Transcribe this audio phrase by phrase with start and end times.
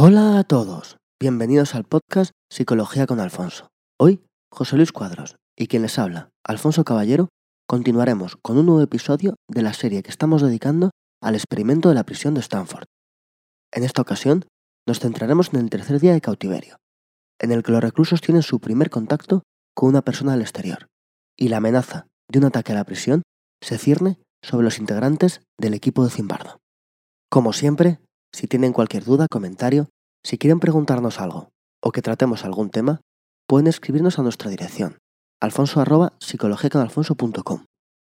[0.00, 3.66] Hola a todos, bienvenidos al podcast Psicología con Alfonso.
[3.98, 7.30] Hoy, José Luis Cuadros y quien les habla, Alfonso Caballero,
[7.66, 12.04] continuaremos con un nuevo episodio de la serie que estamos dedicando al experimento de la
[12.04, 12.84] prisión de Stanford.
[13.72, 14.44] En esta ocasión,
[14.86, 16.76] nos centraremos en el tercer día de cautiverio,
[17.40, 19.42] en el que los reclusos tienen su primer contacto
[19.74, 20.86] con una persona del exterior,
[21.36, 23.22] y la amenaza de un ataque a la prisión
[23.60, 26.58] se cierne sobre los integrantes del equipo de Zimbardo.
[27.28, 27.98] Como siempre,
[28.32, 29.88] si tienen cualquier duda, comentario,
[30.24, 31.50] si quieren preguntarnos algo
[31.82, 33.00] o que tratemos algún tema,
[33.46, 34.98] pueden escribirnos a nuestra dirección,
[35.40, 35.84] alfonso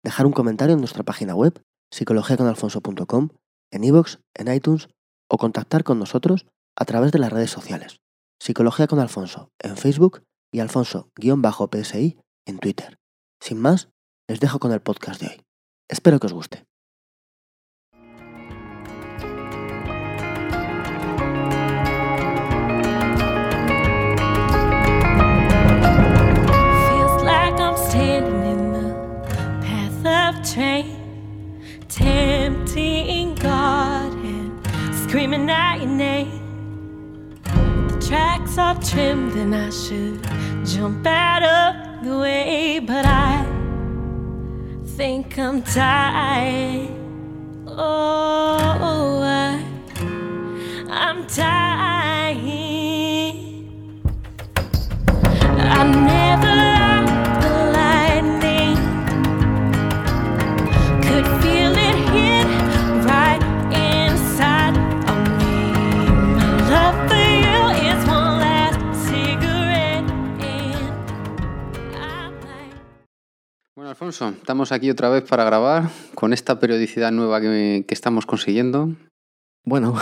[0.03, 1.61] dejar un comentario en nuestra página web,
[1.93, 3.29] psicologiaconalfonso.com,
[3.71, 4.89] en iVoox, en iTunes
[5.29, 7.99] o contactar con nosotros a través de las redes sociales,
[8.41, 12.97] Psicología con Alfonso en Facebook y Alfonso-PSI en Twitter.
[13.41, 13.89] Sin más,
[14.27, 15.41] les dejo con el podcast de hoy.
[15.89, 16.68] Espero que os guste.
[35.09, 37.33] Screaming out your name.
[37.43, 40.21] The tracks are trimmed and I should
[40.63, 43.43] jump out of the way, but I
[44.85, 46.91] think I'm tired.
[47.65, 49.65] Oh, I,
[50.91, 52.69] I'm dying.
[55.57, 56.18] I
[74.09, 78.95] Estamos aquí otra vez para grabar con esta periodicidad nueva que, que estamos consiguiendo.
[79.65, 79.93] Bueno,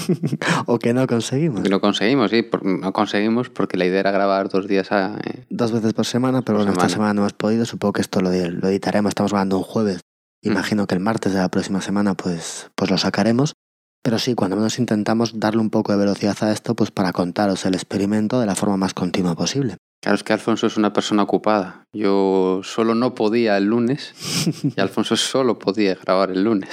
[0.66, 1.62] o que no conseguimos.
[1.62, 5.18] Que lo conseguimos, sí, por- no conseguimos porque la idea era grabar dos días a...
[5.24, 7.14] eh, Dos veces por semana, pero Por bueno, esta semana.
[7.14, 7.64] no hemos podido.
[7.64, 9.10] Supongo que esto lo, lo editaremos.
[9.10, 10.00] Estamos grabando un jueves.
[10.44, 10.50] Mm.
[10.52, 13.54] Imagino que el martes de la próxima semana pues, pues lo sacaremos.
[14.02, 17.66] Pero sí, cuando menos intentamos darle un poco de velocidad a esto, pues para contaros
[17.66, 19.76] el experimento de la forma más continua posible.
[20.02, 21.84] Claro, es que Alfonso es una persona ocupada.
[21.92, 24.14] Yo solo no podía el lunes
[24.64, 26.70] y Alfonso solo podía grabar el lunes.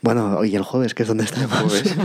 [0.00, 1.58] Bueno, hoy el jueves, que es donde estamos.
[1.62, 1.96] Jueves.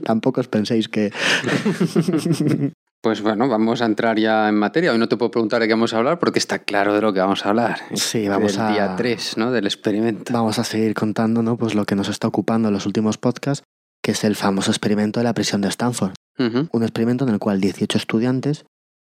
[0.04, 1.12] Tampoco os penséis que...
[3.02, 4.92] Pues bueno, vamos a entrar ya en materia.
[4.92, 7.14] Hoy no te puedo preguntar de qué vamos a hablar porque está claro de lo
[7.14, 7.78] que vamos a hablar.
[7.94, 8.72] Sí, vamos Del a...
[8.72, 9.50] día 3, ¿no?
[9.52, 10.30] Del experimento.
[10.34, 11.56] Vamos a seguir contando ¿no?
[11.56, 13.64] pues lo que nos está ocupando en los últimos podcasts,
[14.02, 16.12] que es el famoso experimento de la prisión de Stanford.
[16.36, 18.66] Un experimento en el cual 18 estudiantes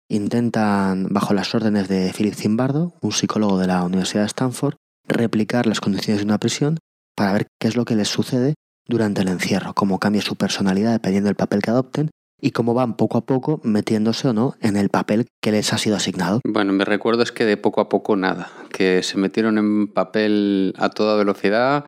[0.09, 4.75] intentan, bajo las órdenes de Philip Zimbardo, un psicólogo de la Universidad de Stanford,
[5.07, 6.79] replicar las condiciones de una prisión
[7.15, 8.55] para ver qué es lo que les sucede
[8.87, 12.09] durante el encierro, cómo cambia su personalidad dependiendo del papel que adopten
[12.39, 15.77] y cómo van poco a poco metiéndose o no en el papel que les ha
[15.77, 16.39] sido asignado.
[16.45, 20.73] Bueno, mi recuerdo es que de poco a poco nada, que se metieron en papel
[20.77, 21.85] a toda velocidad,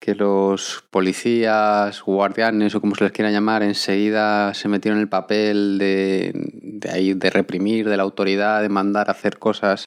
[0.00, 5.08] que los policías, guardianes o como se les quiera llamar, enseguida se metieron en el
[5.10, 6.32] papel de,
[6.80, 9.84] de, ahí, de reprimir, de la autoridad, de mandar a hacer cosas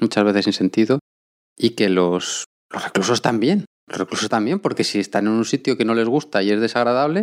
[0.00, 0.98] muchas veces sin sentido,
[1.56, 5.76] y que los, los reclusos también, los reclusos también, porque si están en un sitio
[5.76, 7.22] que no les gusta y es desagradable,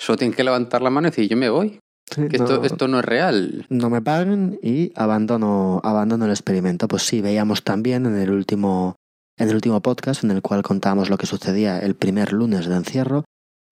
[0.00, 1.78] solo tienen que levantar la mano y decir yo me voy,
[2.14, 3.66] que esto, No- esto no es real.
[3.68, 6.88] no me paguen y abandono, abandono el experimento.
[6.88, 8.96] Pues sí, veíamos también en el último,
[9.38, 12.74] en el último podcast en el cual contábamos lo que sucedía el primer lunes de
[12.76, 13.24] encierro,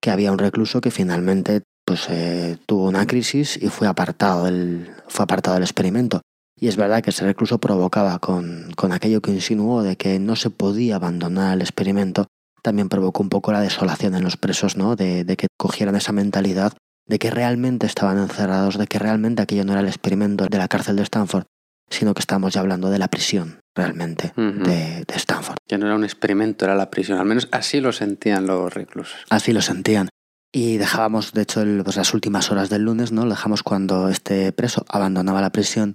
[0.03, 4.91] que había un recluso que finalmente pues, eh, tuvo una crisis y fue apartado, del,
[5.09, 6.21] fue apartado del experimento.
[6.59, 10.37] Y es verdad que ese recluso provocaba con, con aquello que insinuó de que no
[10.37, 12.27] se podía abandonar el experimento,
[12.63, 14.97] también provocó un poco la desolación en los presos, ¿no?
[14.97, 16.73] De, de que cogieran esa mentalidad
[17.07, 20.69] de que realmente estaban encerrados, de que realmente aquello no era el experimento de la
[20.69, 21.45] cárcel de Stanford,
[21.89, 25.57] sino que estamos ya hablando de la prisión, realmente, de, de Stanford.
[25.69, 27.19] Que no era un experimento, era la prisión.
[27.19, 29.25] Al menos así lo sentían los reclusos.
[29.31, 30.09] Así lo sentían.
[30.57, 33.25] Y dejábamos, de hecho, el- pues las últimas horas del lunes, ¿no?
[33.25, 35.93] Lo dejamos cuando este preso abandonaba la prisión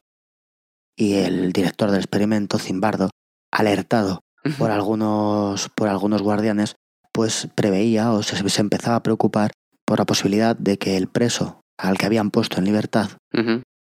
[0.95, 3.09] y el director del experimento, Zimbardo,
[3.51, 4.19] alertado
[4.57, 6.75] por algunos, por algunos guardianes,
[7.11, 9.51] pues preveía o se, se empezaba a preocupar
[9.85, 13.09] por la posibilidad de que el preso al que habían puesto en libertad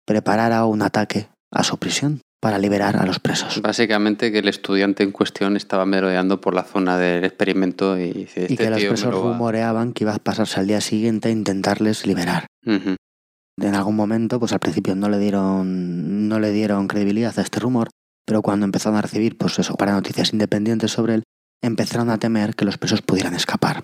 [0.05, 3.61] preparara un ataque a su prisión para liberar a los presos.
[3.61, 8.41] Básicamente que el estudiante en cuestión estaba merodeando por la zona del experimento y dice,
[8.41, 9.31] Y este que los tío presos lo va-".
[9.33, 12.45] rumoreaban que iba a pasarse al día siguiente a intentarles liberar.
[12.65, 17.59] En algún momento, pues al principio no le dieron, no le dieron credibilidad a este
[17.59, 17.89] rumor,
[18.25, 21.23] pero cuando empezaron a recibir, pues eso, para noticias independientes sobre él,
[21.63, 23.83] empezaron a temer que los presos pudieran escapar.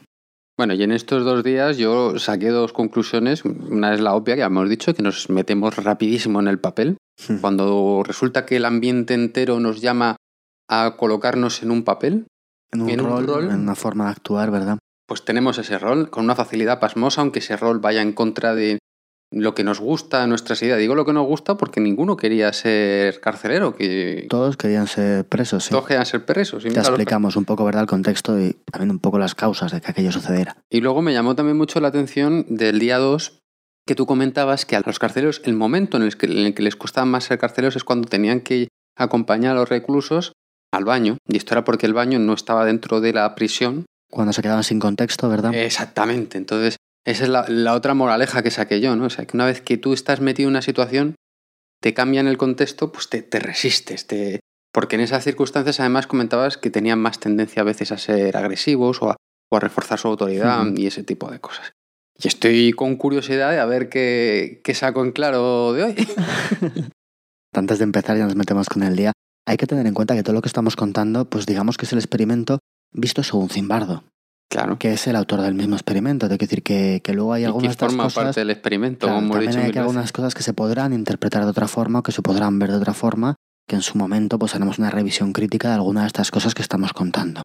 [0.56, 3.44] Bueno, y en estos dos días yo saqué dos conclusiones.
[3.44, 6.98] Una es la obvia, que ya hemos dicho, que nos metemos rapidísimo en el papel.
[7.42, 10.16] Cuando resulta que el ambiente entero nos llama
[10.70, 12.26] a colocarnos en un papel,
[12.72, 14.78] En un, en un rol, en una forma de actuar, ¿verdad?
[15.06, 18.80] pues tenemos ese rol con una facilidad pasmosa, aunque ese rol vaya en contra de
[19.32, 20.80] lo que nos gusta, nuestras ideas.
[20.80, 25.66] Digo lo que nos gusta porque ninguno quería ser carcelero, que Todos querían ser presos,
[25.66, 25.70] sí.
[25.72, 26.66] todos querían ser presos.
[26.66, 29.82] Y, lo- explicamos un poco, ¿verdad?, el contexto y también un poco las causas de
[29.82, 30.56] que aquello sucediera.
[30.72, 33.40] y luego me llamó también mucho la atención del día 2
[33.86, 36.64] que tú comentabas que a los carceleros el momento en el que, en el que
[36.64, 40.34] les costaba más ser carceleros es cuando tenían que acompañar a los reclusos
[40.72, 41.18] al baño.
[41.28, 44.64] Y esto era porque el baño no estaba dentro de la prisión, Cuando se quedaban
[44.64, 45.54] sin contexto, ¿verdad?
[45.54, 46.38] Exactamente.
[46.38, 49.06] Entonces, esa es la, la otra moraleja que saqué yo, ¿no?
[49.06, 51.16] O sea, que una vez que tú estás metido en una situación,
[51.82, 54.08] te cambian el contexto, pues te, te resistes.
[54.08, 54.40] Te...
[54.72, 59.02] Porque en esas circunstancias, además, comentabas que tenían más tendencia a veces a ser agresivos
[59.02, 59.18] o a,
[59.52, 61.74] o a reforzar su autoridad y ese tipo de cosas.
[62.22, 65.96] Y estoy con curiosidad de a ver qué, qué saco en claro de hoy.
[67.56, 69.12] Antes de empezar, ya nos metemos con el día.
[69.48, 71.92] Hay que tener en cuenta que todo lo que estamos contando, pues digamos que es
[71.94, 72.60] el experimento
[72.94, 74.04] visto según Zimbardo,
[74.50, 74.78] Claro.
[74.80, 76.28] que es el autor del mismo experimento.
[76.28, 78.24] Tengo que decir que, que luego hay que algunas estas forma cosas.
[78.24, 81.44] parte del experimento, Claro, como también dicho hay que algunas cosas que se podrán interpretar
[81.44, 83.36] de otra forma o que se podrán ver de otra forma,
[83.68, 86.62] que en su momento pues haremos una revisión crítica de algunas de estas cosas que
[86.62, 87.42] estamos contando.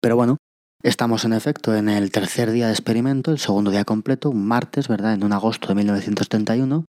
[0.00, 0.36] Pero bueno,
[0.82, 4.88] estamos en efecto en el tercer día de experimento, el segundo día completo, un martes,
[4.88, 5.14] ¿verdad?
[5.14, 6.84] En un agosto de 1971,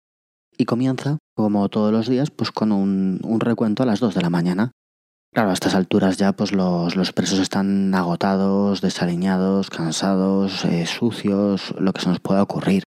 [0.56, 4.22] y comienza, como todos los días, pues con un, un recuento a las 2 de
[4.22, 4.72] la mañana.
[5.32, 11.74] Claro, a estas alturas ya pues los, los presos están agotados, desaliñados, cansados, eh, sucios,
[11.78, 12.84] lo que se nos pueda ocurrir.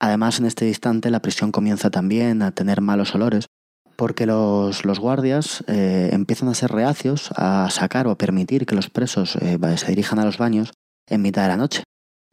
[0.00, 3.46] Además, en este instante la prisión comienza también a tener malos olores,
[3.96, 8.74] porque los, los guardias eh, empiezan a ser reacios a sacar o a permitir que
[8.74, 10.72] los presos eh, se dirijan a los baños
[11.08, 11.82] en mitad de la noche.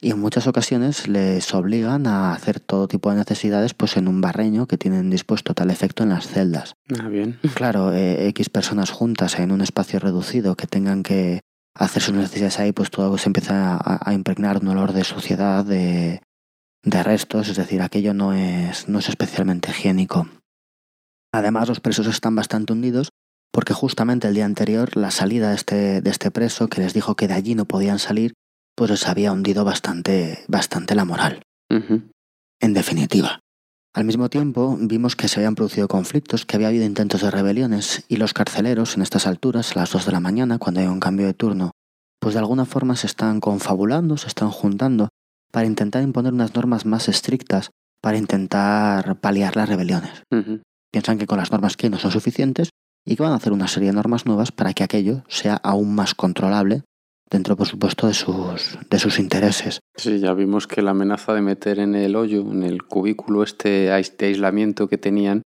[0.00, 4.20] Y en muchas ocasiones les obligan a hacer todo tipo de necesidades pues en un
[4.20, 6.74] barreño que tienen dispuesto tal efecto en las celdas.
[7.00, 7.38] Ah, bien.
[7.54, 11.40] Claro, eh, X personas juntas en un espacio reducido que tengan que
[11.74, 15.64] hacer sus necesidades ahí, pues todo se empieza a, a impregnar un olor de suciedad,
[15.64, 16.20] de,
[16.82, 20.28] de restos, es decir, aquello no es, no es especialmente higiénico.
[21.32, 23.08] Además, los presos están bastante hundidos
[23.52, 27.16] porque justamente el día anterior la salida de este, de este preso, que les dijo
[27.16, 28.32] que de allí no podían salir,
[28.74, 31.42] pues les había hundido bastante, bastante la moral
[32.62, 33.40] en definitiva.
[33.94, 38.04] Al mismo tiempo, vimos que se habían producido conflictos, que había habido intentos de rebeliones,
[38.08, 41.00] y los carceleros, en estas alturas, a las 2 de la mañana, cuando hay un
[41.00, 41.72] cambio de turno,
[42.18, 45.08] pues de alguna forma se están confabulando, se están juntando,
[45.50, 47.70] para intentar imponer unas normas más estrictas,
[48.00, 50.22] para intentar paliar las rebeliones.
[50.92, 52.70] Piensan que con las normas que hay no son suficientes
[53.04, 55.94] y que van a hacer una serie de normas nuevas para que aquello sea aún
[55.94, 56.82] más controlable
[57.30, 59.80] dentro, por supuesto, de sus, de sus intereses.
[59.96, 63.68] Sí, ya vimos que la amenaza de meter en el hoyo, en el cubículo este
[63.70, 65.42] de aislamiento que tenían,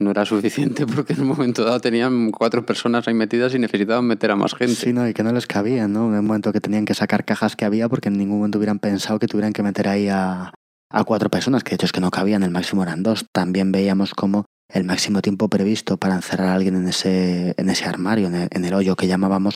[0.00, 4.06] no era suficiente porque en un momento dado tenían cuatro personas ahí metidas y necesitaban
[4.06, 4.74] meter a más gente.
[4.74, 6.08] Sí, no, y que no les cabía, ¿no?
[6.08, 8.78] En el momento que tenían que sacar cajas que había porque en ningún momento hubieran
[8.78, 10.52] pensado que tuvieran que meter ahí a,
[10.90, 13.26] a cuatro personas, que de hecho es que no cabían, el máximo eran dos.
[13.32, 17.84] También veíamos como el máximo tiempo previsto para encerrar a alguien en ese, en ese
[17.86, 19.54] armario, en el, en el hoyo que llamábamos,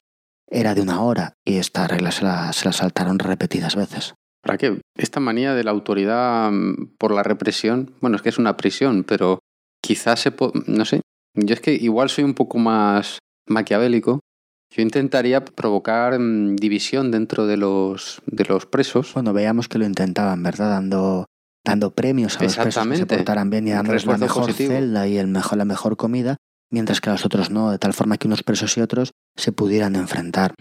[0.51, 4.15] era de una hora y esta regla se la, se la saltaron repetidas veces.
[4.43, 4.81] ¿Para qué?
[4.97, 9.05] Esta manía de la autoridad mm, por la represión, bueno, es que es una prisión,
[9.05, 9.39] pero
[9.83, 11.03] quizás se po- no sé,
[11.35, 13.19] yo es que igual soy un poco más
[13.49, 14.21] maquiavélico.
[14.73, 19.13] Yo intentaría provocar mm, división dentro de los, de los presos.
[19.15, 20.71] Bueno, veíamos que lo intentaban, ¿verdad?
[20.71, 21.27] Dando,
[21.65, 24.73] dando premios a los presos que se portaran bien y dándoles la mejor positivo.
[24.73, 26.37] celda y el mejor, la mejor comida,
[26.71, 29.53] mientras que a los otros no, de tal forma que unos presos y otros se
[29.53, 30.55] pudieran enfrentar.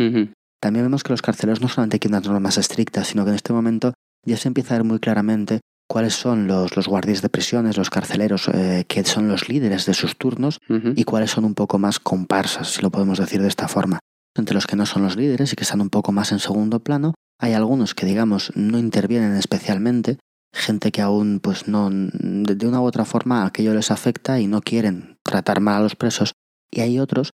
[0.61, 3.35] También vemos que los carceleros no solamente quieren unas normas más estrictas, sino que en
[3.35, 3.93] este momento
[4.25, 7.89] ya se empieza a ver muy claramente cuáles son los, los guardias de prisiones, los
[7.89, 10.59] carceleros, eh, que son los líderes de sus turnos
[10.95, 13.99] y cuáles son un poco más comparsas, si lo podemos decir de esta forma.
[14.35, 16.81] Entre los que no son los líderes y que están un poco más en segundo
[16.81, 20.17] plano, hay algunos que, digamos, no intervienen especialmente,
[20.53, 24.61] gente que aún, pues no, de una u otra forma aquello les afecta y no
[24.61, 26.33] quieren tratar mal a los presos,
[26.71, 27.31] y hay otros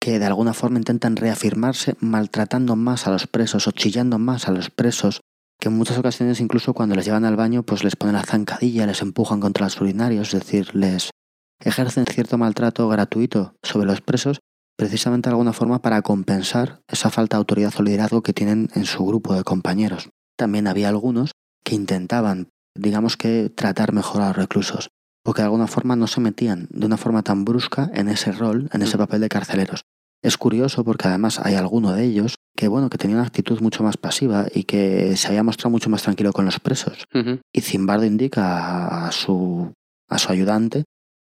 [0.00, 4.52] que de alguna forma intentan reafirmarse maltratando más a los presos o chillando más a
[4.52, 5.20] los presos,
[5.60, 8.86] que en muchas ocasiones incluso cuando les llevan al baño pues les ponen la zancadilla,
[8.86, 11.10] les empujan contra los urinarios, es decir, les
[11.60, 14.38] ejercen cierto maltrato gratuito sobre los presos
[14.78, 18.84] precisamente de alguna forma para compensar esa falta de autoridad o liderazgo que tienen en
[18.84, 20.08] su grupo de compañeros.
[20.36, 21.32] También había algunos
[21.64, 24.88] que intentaban, digamos que, tratar mejor a los reclusos,
[25.24, 28.32] o que de alguna forma no se metían de una forma tan brusca en ese
[28.32, 29.00] rol, en ese Mm.
[29.00, 29.82] papel de carceleros.
[30.22, 33.84] Es curioso porque además hay alguno de ellos que bueno, que tenía una actitud mucho
[33.84, 37.04] más pasiva y que se había mostrado mucho más tranquilo con los presos.
[37.52, 39.72] Y Zimbardo indica a su,
[40.08, 40.82] a su ayudante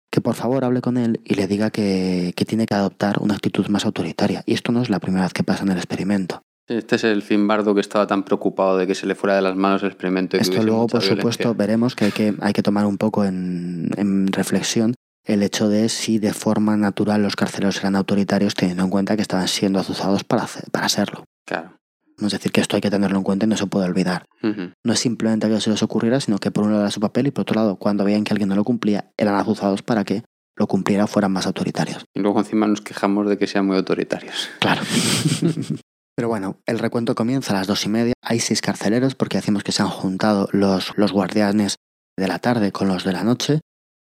[0.10, 3.34] que por favor hable con él y le diga que, que tiene que adoptar una
[3.36, 4.44] actitud más autoritaria.
[4.46, 6.42] Y esto no es la primera vez que pasa en el experimento.
[6.68, 9.56] Este es el Finbardo que estaba tan preocupado de que se le fuera de las
[9.56, 10.36] manos el experimento.
[10.36, 13.24] Y que Esto luego, por supuesto, veremos que hay que, hay que tomar un poco
[13.24, 14.96] en, en reflexión
[15.26, 19.22] el hecho de si de forma natural los carceleros eran autoritarios teniendo en cuenta que
[19.22, 21.24] estaban siendo azuzados para, hacer- para serlo.
[21.48, 21.78] Claro.
[22.22, 24.26] Es decir, que esto hay que tenerlo en cuenta y no se puede olvidar.
[24.42, 27.28] No es simplemente que se les ocurriera, sino que por un lado era su papel
[27.28, 30.24] y por otro lado, cuando veían que alguien no lo cumplía, eran azuzados para que
[30.56, 32.06] lo cumpliera fueran más autoritarios.
[32.14, 34.50] Y luego encima nos quejamos de que sean muy autoritarios.
[34.60, 34.82] Claro.
[36.16, 38.14] Pero bueno, el recuento comienza a las dos y media.
[38.22, 41.76] Hay seis carceleros porque decimos que se han juntado los, los guardianes
[42.18, 43.60] de la tarde con los de la noche,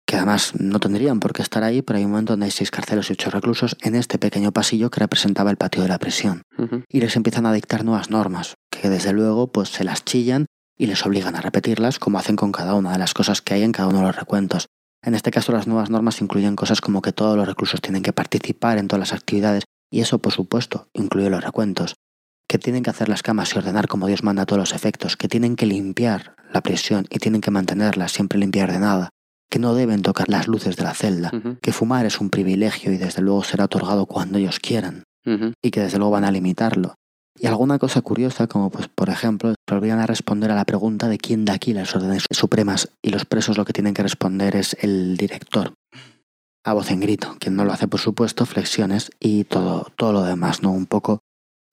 [0.08, 2.72] que además no tendrían por qué estar ahí, pero hay un momento donde hay seis
[2.72, 6.41] carceleros y ocho reclusos en este pequeño pasillo que representaba el patio de la prisión.
[6.89, 10.88] Y les empiezan a dictar nuevas normas, que desde luego pues se las chillan y
[10.88, 13.72] les obligan a repetirlas como hacen con cada una de las cosas que hay en
[13.74, 14.65] cada uno de los recuentos.
[15.03, 18.13] En este caso las nuevas normas incluyen cosas como que todos los reclusos tienen que
[18.13, 21.95] participar en todas las actividades y eso por supuesto incluye los recuentos,
[22.48, 25.27] que tienen que hacer las camas y ordenar como Dios manda todos los efectos, que
[25.27, 29.10] tienen que limpiar la prisión y tienen que mantenerla siempre limpia y ordenada,
[29.50, 31.31] que no deben tocar las luces de la celda,
[31.62, 35.03] que fumar es un privilegio y desde luego será otorgado cuando ellos quieran
[35.62, 36.95] y que desde luego van a limitarlo.
[37.39, 41.07] Y alguna cosa curiosa, como pues por ejemplo, se olvidan a responder a la pregunta
[41.07, 44.55] de quién da aquí las órdenes supremas y los presos lo que tienen que responder
[44.55, 45.74] es el director.
[46.63, 50.24] A voz en grito, quien no lo hace por supuesto, flexiones y todo, todo lo
[50.24, 50.72] demás, ¿no?
[50.72, 51.20] Un poco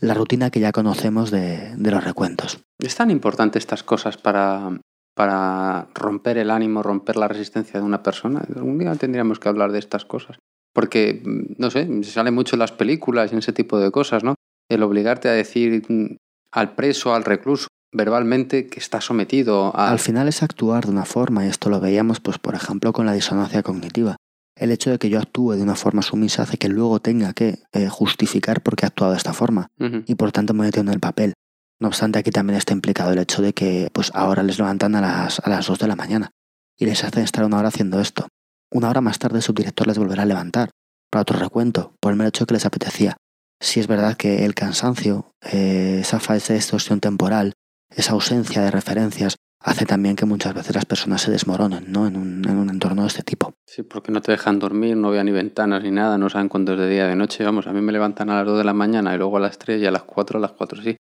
[0.00, 2.60] la rutina que ya conocemos de, de los recuentos.
[2.78, 4.78] Es tan importante estas cosas para,
[5.14, 8.44] para romper el ánimo, romper la resistencia de una persona.
[8.54, 10.38] Algún día tendríamos que hablar de estas cosas.
[10.72, 13.90] Porque, mm, no sé, se sale mucho en las películas y en ese tipo de
[13.90, 14.36] cosas, ¿no?
[14.70, 16.16] El obligarte a decir mm,
[16.52, 19.90] al preso, al recluso, verbalmente que está sometido a...
[19.90, 23.06] Al final es actuar de una forma, y esto lo veíamos, pues por ejemplo, con
[23.06, 24.16] la disonancia cognitiva.
[24.58, 27.60] El hecho de que yo actúe de una forma sumisa hace que luego tenga que
[27.72, 29.68] eh, justificar por qué he actuado de esta forma.
[30.06, 31.34] Y por tanto me meto en el papel.
[31.80, 35.00] No obstante, aquí también está implicado el hecho de que pues ahora les levantan a
[35.00, 36.30] las, a las 2 de la mañana
[36.76, 38.26] y les hacen estar una hora haciendo esto.
[38.72, 40.70] Una hora más tarde el subdirector les volverá a levantar
[41.10, 43.16] para otro recuento, por el mero hecho que les apetecía.
[43.60, 47.54] Si es verdad que el cansancio, eh, esa falsa distorsión temporal,
[47.90, 52.06] esa ausencia de referencias, hace también que muchas veces las personas se desmoronen ¿no?
[52.06, 53.54] en, un, en un entorno de este tipo.
[53.66, 56.74] Sí, porque no te dejan dormir, no vean ni ventanas ni nada, no saben cuándo
[56.74, 57.44] es de día de noche.
[57.44, 59.58] Vamos, a mí me levantan a las 2 de la mañana y luego a las
[59.58, 60.96] 3 y a las 4, a las 4 sí.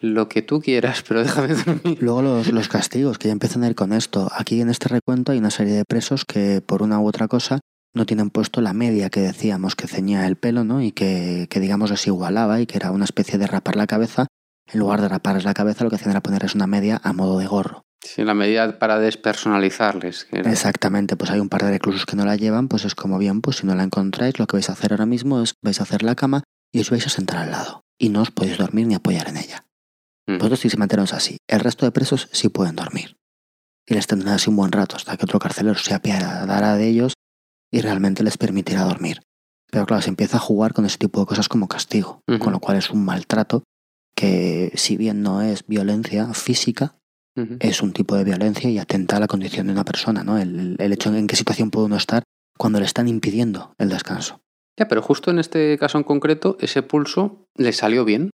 [0.00, 1.98] Lo que tú quieras, pero déjame dormir.
[2.00, 4.28] Luego los, los castigos, que ya empiezan a ir con esto.
[4.34, 7.60] Aquí en este recuento hay una serie de presos que por una u otra cosa
[7.92, 10.80] no tienen puesto la media que decíamos que ceñía el pelo, ¿no?
[10.80, 14.26] Y que, que digamos les igualaba y que era una especie de rapar la cabeza.
[14.72, 17.38] En lugar de raparles la cabeza, lo que hacían era ponerles una media a modo
[17.38, 17.82] de gorro.
[18.02, 18.98] Sí, la medida para
[19.44, 20.26] despersonalizarles.
[20.32, 23.18] era- Exactamente, pues hay un par de reclusos que no la llevan, pues es como
[23.18, 25.80] bien, pues si no la encontráis, lo que vais a hacer ahora mismo es vais
[25.80, 27.82] a hacer la cama y os vais a sentar al lado.
[27.98, 29.66] Y no os podéis dormir ni apoyar en ella.
[30.26, 30.38] Mm.
[30.38, 31.36] Vosotros sí se mantenéis así.
[31.48, 33.16] El resto de presos sí pueden dormir.
[33.86, 37.14] Y les tendrán así un buen rato hasta que otro carcelero se apiadará de ellos
[37.72, 39.20] y realmente les permitirá dormir.
[39.70, 42.60] Pero claro, se empieza a jugar con ese tipo de cosas como castigo, con lo
[42.60, 43.62] cual es un maltrato
[44.14, 46.96] que si bien no es violencia física,
[47.58, 50.36] es un tipo de violencia y atenta a la condición de una persona, ¿no?
[50.36, 52.22] El, el hecho en qué situación puede uno estar
[52.58, 54.42] cuando le están impidiendo el descanso.
[54.78, 58.30] Ya, pero justo en este caso en concreto, ese pulso le salió bien.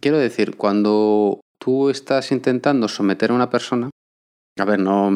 [0.00, 3.90] Quiero decir, cuando tú estás intentando someter a una persona,
[4.58, 5.10] a ver, no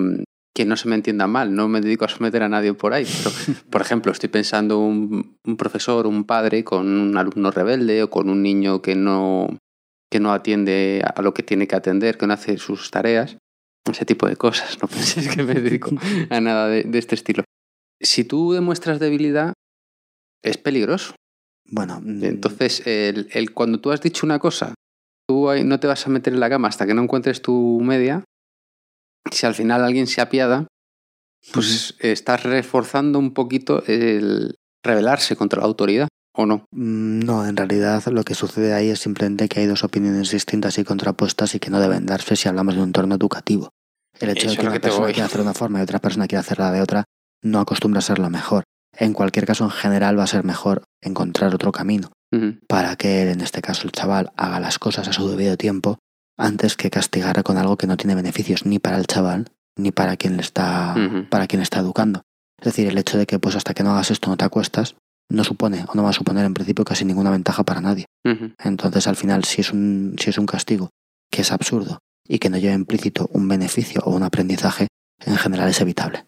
[0.56, 3.04] que no se me entienda mal, no me dedico a someter a nadie por ahí,
[3.04, 3.30] pero
[3.70, 8.30] por ejemplo, estoy pensando un, un profesor, un padre con un alumno rebelde o con
[8.30, 9.48] un niño que no
[10.10, 13.36] que no atiende a lo que tiene que atender, que no hace sus tareas,
[13.90, 14.78] ese tipo de cosas.
[14.80, 15.90] No penséis que me dedico
[16.30, 17.44] a nada de, de este estilo.
[18.00, 19.52] Si tú demuestras debilidad,
[20.42, 21.14] es peligroso.
[21.68, 24.74] Bueno, mm, Entonces, el, el- cuando tú has dicho una cosa,
[25.28, 28.24] tú no te vas a meter en la cama hasta que no encuentres tu media.
[29.30, 30.66] Si al final alguien se apiada,
[31.52, 36.66] pues estás reforzando un poquito el rebelarse contra la autoridad, ¿o no?
[36.72, 40.78] Mm, No, en realidad lo que sucede ahí es simplemente que hay dos opiniones distintas
[40.78, 43.70] y contrapuestas y que no deben darse si hablamos de un entorno educativo.
[44.18, 45.98] El hecho Eso de que una que persona quiera hacer de una forma y otra
[45.98, 47.04] persona quiera hacerla de otra
[47.42, 48.64] no acostumbra a ser lo mejor.
[48.98, 52.10] En cualquier caso, en general va a ser mejor encontrar otro camino
[52.68, 55.98] para que en este caso el chaval, haga las cosas a su debido tiempo
[56.36, 60.16] antes que castigar con algo que no tiene beneficios ni para el chaval ni para
[60.16, 60.94] quien le está,
[61.30, 62.22] para quien está educando.
[62.58, 64.96] Es decir, el hecho de que pues hasta que no hagas esto no te acuestas,
[65.28, 68.06] no supone o no va a suponer en principio casi ninguna ventaja para nadie.
[68.58, 70.90] Entonces, al final, si es un, si es un castigo
[71.30, 74.88] que es absurdo y que no lleva implícito un beneficio o un aprendizaje,
[75.24, 76.26] en general es evitable.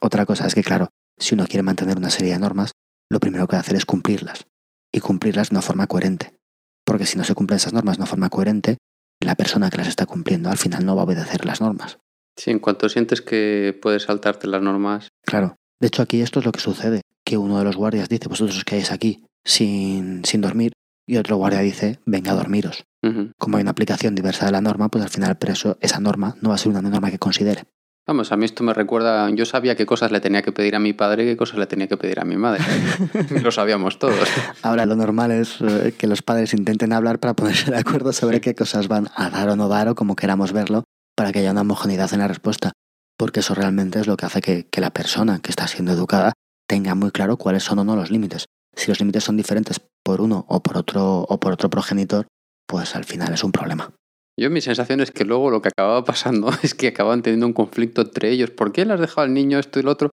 [0.00, 2.72] Otra cosa es que, claro, si uno quiere mantener una serie de normas,
[3.10, 4.46] lo primero que hacer es cumplirlas.
[4.92, 6.38] Y cumplirlas de una forma coherente.
[6.84, 8.78] Porque si no se cumplen esas normas de una forma coherente,
[9.20, 11.98] la persona que las está cumpliendo al final no va a obedecer las normas.
[12.36, 15.08] Sí, en cuanto sientes que puedes saltarte las normas.
[15.24, 15.56] Claro.
[15.80, 17.02] De hecho, aquí esto es lo que sucede.
[17.24, 20.72] Que uno de los guardias dice, vosotros os quedáis aquí sin, sin dormir.
[21.06, 22.84] Y otro guardia dice, venga a dormiros.
[23.38, 26.50] Como hay una aplicación diversa de la norma, pues al final preso, esa norma no
[26.50, 27.64] va a ser una norma que considere.
[28.08, 30.78] Vamos, a mí esto me recuerda, yo sabía qué cosas le tenía que pedir a
[30.78, 32.64] mi padre y qué cosas le tenía que pedir a mi madre.
[33.42, 34.26] Lo sabíamos todos.
[34.62, 38.40] Ahora lo normal es eh, que los padres intenten hablar para ponerse de acuerdo sobre
[38.40, 40.84] qué cosas van a dar o no dar o como queramos verlo
[41.14, 42.72] para que haya una homogeneidad en la respuesta.
[43.18, 46.32] Porque eso realmente es lo que hace que, que la persona que está siendo educada
[46.66, 48.46] tenga muy claro cuáles son o no los límites.
[48.74, 52.26] Si los límites son diferentes por uno o por otro o por otro progenitor,
[52.66, 53.92] pues al final es un problema.
[54.38, 57.52] Yo mi sensación es que luego lo que acababa pasando es que acababan teniendo un
[57.52, 58.50] conflicto entre ellos.
[58.50, 60.10] ¿Por qué le has dejado al niño esto y lo otro?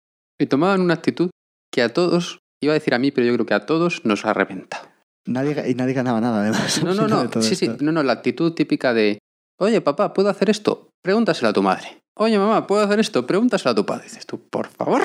[0.40, 1.30] Y tomaban una actitud
[1.72, 4.24] que a todos, iba a decir a mí, pero yo creo que a todos nos
[4.24, 4.88] ha reventado.
[5.26, 6.82] Nadie, y nadie ganaba nada, además.
[6.84, 7.42] No, no, no.
[7.42, 7.70] Sí, sí.
[7.80, 9.18] No, no, la actitud típica de,
[9.60, 10.88] oye, papá, ¿puedo hacer esto?
[11.02, 12.02] Pregúntaselo a tu madre.
[12.16, 13.24] Oye, mamá, ¿puedo hacer esto?
[13.24, 14.04] Pregúntaselo a tu padre.
[14.04, 15.02] Dices tú, por favor.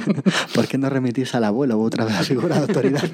[0.54, 3.08] ¿Por qué no remitís al abuelo u otra figura de autoridad?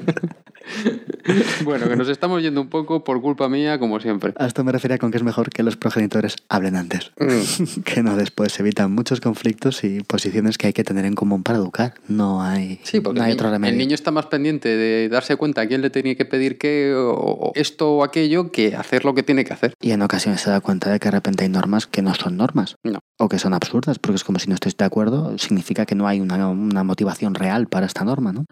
[1.64, 4.32] Bueno, que nos estamos yendo un poco por culpa mía, como siempre.
[4.36, 7.12] A esto me refería con que es mejor que los progenitores hablen antes.
[7.18, 7.80] Mm.
[7.84, 11.58] que no después evitan muchos conflictos y posiciones que hay que tener en común para
[11.58, 11.94] educar.
[12.08, 13.72] No hay, Sí, porque no hay el, otro niño, remedio.
[13.72, 16.94] el niño está más pendiente de darse cuenta a quién le tenía que pedir qué,
[16.94, 19.74] o, o esto o aquello, que hacer lo que tiene que hacer.
[19.80, 22.36] Y en ocasiones se da cuenta de que de repente hay normas que no son
[22.36, 22.76] normas.
[22.82, 23.00] No.
[23.18, 26.06] O que son absurdas, porque es como si no estés de acuerdo, significa que no
[26.06, 28.44] hay una, una motivación real para esta norma, ¿no?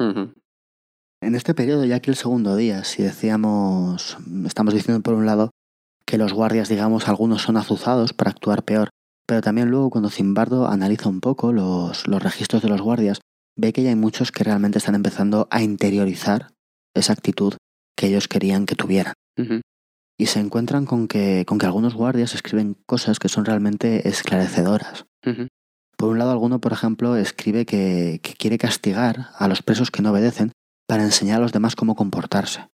[1.22, 5.50] En este periodo, ya que el segundo día, si decíamos, estamos diciendo por un lado
[6.06, 8.88] que los guardias, digamos, algunos son azuzados para actuar peor,
[9.26, 13.20] pero también luego cuando Zimbardo analiza un poco los, los registros de los guardias,
[13.54, 16.48] ve que ya hay muchos que realmente están empezando a interiorizar
[16.94, 17.54] esa actitud
[17.96, 19.12] que ellos querían que tuvieran.
[20.18, 25.04] Y se encuentran con que, con que algunos guardias escriben cosas que son realmente esclarecedoras.
[25.96, 30.02] Por un lado, alguno, por ejemplo, escribe que, que quiere castigar a los presos que
[30.02, 30.52] no obedecen
[30.90, 32.68] para enseñar a los demás cómo comportarse.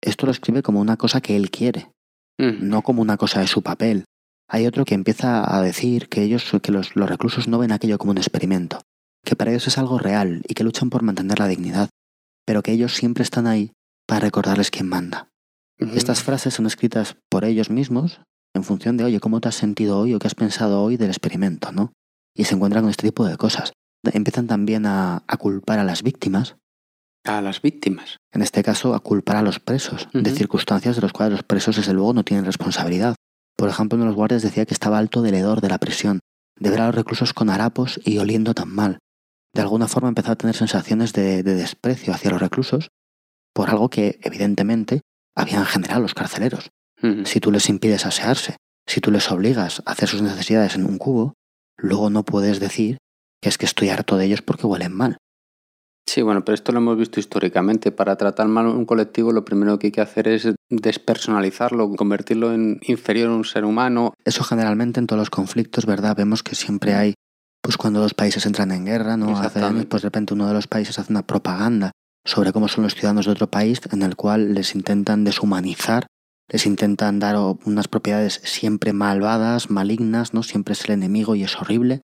[0.00, 1.90] Esto lo escribe como una cosa que él quiere,
[2.38, 2.58] Ujú.
[2.64, 4.04] no como una cosa de su papel.
[4.48, 7.98] Hay otro que empieza a decir que ellos, que los, los reclusos no ven aquello
[7.98, 8.80] como un experimento,
[9.24, 11.88] que para ellos es algo real y que luchan por mantener la dignidad,
[12.46, 13.72] pero que ellos siempre están ahí
[14.06, 15.28] para recordarles quién manda.
[15.78, 18.20] Estas frases son escritas por ellos mismos
[18.54, 21.08] en función de, oye, ¿cómo te has sentido hoy o qué has pensado hoy del
[21.10, 21.92] experimento, no?
[22.36, 23.72] Y se encuentran con este tipo de cosas.
[24.04, 26.56] Empiezan también a, a culpar a las víctimas,
[27.24, 28.16] A las víctimas.
[28.32, 31.76] en este caso a culpar a los presos, de circunstancias de las cuales los presos
[31.76, 33.14] desde luego no tienen responsabilidad.
[33.56, 36.20] Por ejemplo, uno de los guardias decía que estaba alto del hedor de la prisión,
[36.58, 38.98] de ver a los reclusos con harapos y oliendo tan mal.
[39.52, 42.88] De alguna forma empezó a tener sensaciones de, de desprecio hacia los reclusos
[43.52, 45.02] por algo que, evidentemente,
[45.34, 46.70] habían generado los carceleros.
[47.24, 48.56] Si tú les impides asearse,
[48.86, 51.32] si tú les obligas a hacer sus necesidades en un cubo,
[51.78, 52.98] luego no puedes decir
[53.40, 55.16] que es que estoy harto de ellos porque huelen mal.
[56.06, 57.92] Sí, bueno, pero esto lo hemos visto históricamente.
[57.92, 62.52] Para tratar mal a un colectivo, lo primero que hay que hacer es despersonalizarlo, convertirlo
[62.52, 64.14] en inferior a un ser humano.
[64.24, 66.16] Eso generalmente en todos los conflictos, ¿verdad?
[66.16, 67.14] Vemos que siempre hay,
[67.62, 69.38] pues cuando dos países entran en guerra, ¿no?
[69.38, 71.92] Hace años, pues de repente uno de los países hace una propaganda
[72.24, 76.06] sobre cómo son los ciudadanos de otro país, en el cual les intentan deshumanizar,
[76.48, 80.42] les intentan dar unas propiedades siempre malvadas, malignas, ¿no?
[80.42, 82.00] Siempre es el enemigo y es horrible.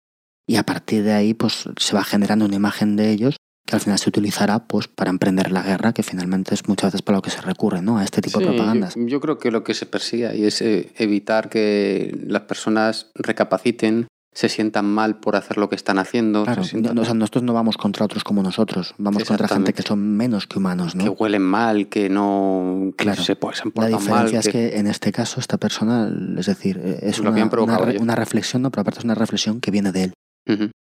[0.44, 3.36] Y a partir de ahí, pues se va generando una imagen de ellos
[3.72, 7.00] que al final se utilizará pues para emprender la guerra, que finalmente es muchas veces
[7.02, 7.96] para lo que se recurre, ¿no?
[7.98, 8.94] A este tipo Sí, de propagandas.
[8.96, 13.10] Yo, yo creo que lo que se persigue ahí es eh, evitar que las personas
[13.14, 17.04] recapaciten, se sientan mal por hacer lo que están haciendo, Claro, se sientan- no- o
[17.04, 20.58] sea, nosotros no vamos contra otros como nosotros, vamos contra gente que son menos que
[20.58, 21.04] humanos, ¿no?
[21.04, 23.22] que huelen mal, que no que Claro.
[23.22, 23.98] se, pues, se La mal.
[23.98, 27.50] diferencia es que en este caso esta persona, es decir, eh, es Lo una, habían
[27.50, 28.02] provocado una re- ellos.
[28.02, 30.12] una reflexión, no, pero aparte es una reflexión que viene de él.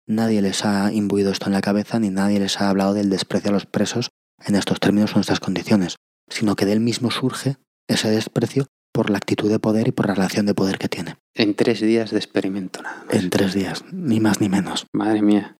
[0.07, 3.49] Nadie les ha imbuido esto en la cabeza ni nadie les ha hablado del desprecio
[3.49, 4.09] a los presos
[4.45, 5.97] en estos términos o en estas condiciones,
[6.29, 10.07] sino que de él mismo surge ese desprecio por la actitud de poder y por
[10.07, 11.17] la relación de poder que tiene.
[11.35, 13.15] En tres días de experimento nada más.
[13.15, 14.87] En tres días, ni más ni menos.
[14.93, 15.57] Madre mía.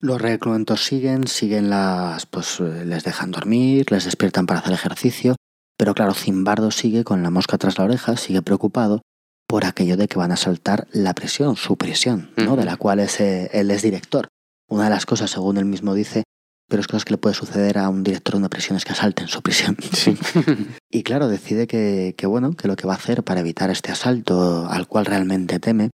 [0.00, 5.36] Los recluentos siguen, siguen las, pues eh, les dejan dormir, les despiertan para hacer ejercicio,
[5.76, 9.02] pero claro, Zimbardo sigue con la mosca tras la oreja, sigue preocupado
[9.46, 12.56] por aquello de que van a saltar la prisión, su prisión, ¿no?
[12.56, 14.28] De la cual es, eh, él es director.
[14.68, 16.24] Una de las cosas, según él mismo dice,
[16.68, 18.92] pero es cosas que le puede suceder a un director de una prisión es que
[18.92, 19.76] asalten su prisión.
[19.92, 20.16] Sí.
[20.90, 23.92] Y claro, decide que, que, bueno, que lo que va a hacer para evitar este
[23.92, 25.90] asalto al cual realmente teme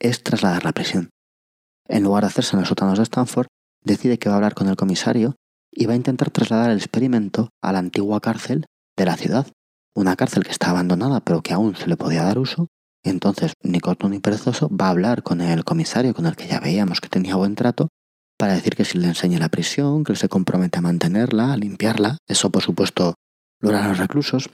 [0.00, 1.10] es trasladar la prisión.
[1.86, 3.48] En lugar de hacerse en los sótanos de Stanford,
[3.84, 5.36] decide que va a hablar con el comisario
[5.70, 9.46] y va a intentar trasladar el experimento a la antigua cárcel de la ciudad,
[9.94, 12.68] una cárcel que está abandonada pero que aún se le podía dar uso.
[13.04, 16.60] Entonces, ni corto ni perezoso, va a hablar con el comisario con el que ya
[16.60, 17.88] veíamos que tenía buen trato
[18.38, 22.18] para decir que si le enseña la prisión, que se compromete a mantenerla, a limpiarla.
[22.26, 23.14] Eso, por supuesto,
[23.60, 24.48] lo harán los reclusos.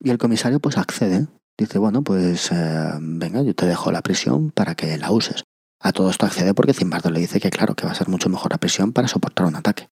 [0.00, 1.26] Y el comisario pues accede.
[1.58, 5.42] Dice, bueno, pues eh, venga, yo te dejo la prisión para que la uses.
[5.80, 8.28] A todo esto accede porque Zimbardo le dice que claro, que va a ser mucho
[8.28, 9.88] mejor la prisión para soportar un ataque.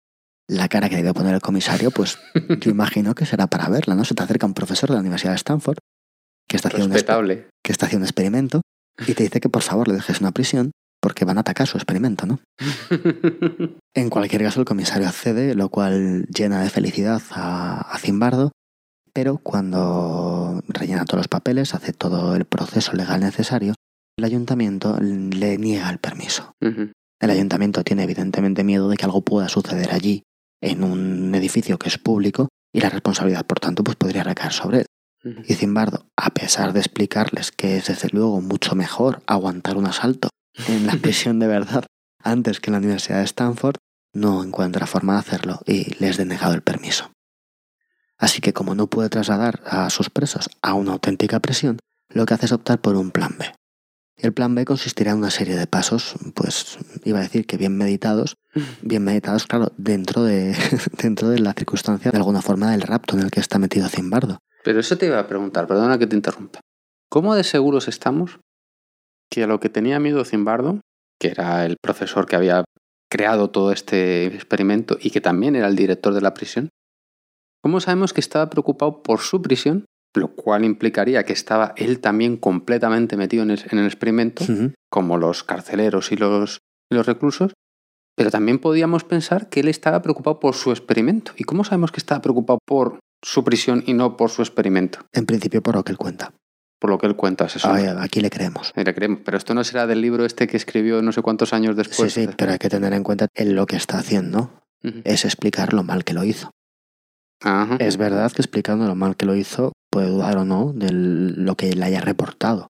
[0.48, 2.20] La cara que debe poner el comisario, pues
[2.62, 4.06] yo imagino que será para verla, ¿no?
[4.06, 5.78] Se te acerca un profesor de la Universidad de Stanford
[6.48, 8.62] que está haciendo, un, que está haciendo un experimento
[9.08, 11.78] y te dice que por favor le dejes una prisión porque van a atacar su
[11.78, 12.40] experimento, ¿no?
[13.94, 18.52] en cualquier caso, el comisario accede, lo cual llena de felicidad a, Zimbardo,
[19.14, 23.76] pero cuando rellena todos los papeles, hace todo el proceso legal necesario,
[24.18, 26.54] el ayuntamiento le niega el permiso.
[26.60, 30.24] El ayuntamiento tiene evidentemente miedo de que algo pueda suceder allí,
[30.60, 34.80] en un edificio que es público, y la responsabilidad, por tanto, pues podría recaer sobre
[34.80, 34.86] él.
[35.48, 40.30] Y Zimbardo, a pesar de explicarles que es desde luego mucho mejor aguantar un asalto
[40.68, 41.86] en la prisión de verdad
[42.26, 43.76] antes que en la Universidad de Stanford,
[44.14, 47.12] no encuentra forma de hacerlo y les denegado el permiso.
[48.18, 52.34] Así que como no puede trasladar a sus presos a una auténtica prisión, lo que
[52.34, 53.54] hace es optar por un plan B.
[54.18, 57.78] El plan B consistirá en una serie de pasos, pues iba a decir que bien
[57.78, 58.38] meditados,
[58.82, 60.56] bien meditados, claro, dentro de,
[60.98, 64.40] dentro de la circunstancia de alguna forma del rapto en el que está metido Zimbardo.
[64.66, 66.60] Pero eso te iba a preguntar, perdona que te interrumpa.
[67.08, 68.40] ¿Cómo de seguros estamos
[69.32, 70.82] que a lo que tenía miedo Zimbardo,
[71.22, 72.66] que era el profesor que había
[73.08, 76.70] creado todo este experimento y que también era el director de la prisión,
[77.62, 79.86] ¿cómo sabemos que estaba preocupado por su prisión?
[80.16, 84.46] Lo cual implicaría que estaba él también completamente metido en el, experimento,
[84.90, 87.54] como los carceleros y los, los reclusos,
[88.18, 91.34] pero también podíamos pensar que él estaba preocupado por su experimento.
[91.38, 95.00] ¿Y cómo sabemos que estaba preocupado por su prisión y no por su experimento?
[95.12, 96.32] En principio por lo que él cuenta
[96.78, 97.46] por lo que él cuenta.
[97.46, 97.68] Eso
[98.00, 98.72] aquí le creemos.
[98.76, 99.22] Le creemos.
[99.26, 102.14] Pero esto no será del libro este que escribió no sé cuántos años después.
[102.14, 104.52] Sí, sí, pero hay que tener en cuenta él lo que está haciendo
[105.04, 106.52] es explicar lo mal que lo hizo.
[107.80, 111.56] Es verdad que explicando lo mal que lo hizo puede dudar o no de lo
[111.56, 112.68] que le haya reportado.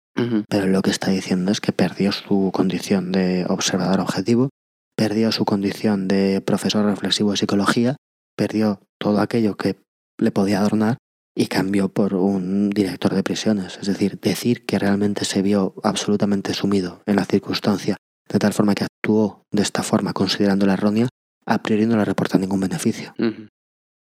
[0.48, 4.50] Pero lo que está diciendo es que perdió su condición de observador objetivo,
[4.96, 7.96] perdió su condición de profesor reflexivo de psicología,
[8.36, 9.76] perdió todo aquello que
[10.20, 10.98] le podía adornar
[11.34, 13.78] y cambió por un director de prisiones.
[13.80, 17.96] Es decir, decir que realmente se vio absolutamente sumido en la circunstancia,
[18.28, 21.08] de tal forma que actuó de esta forma considerándola errónea,
[21.46, 23.14] a priori no le reporta ningún beneficio.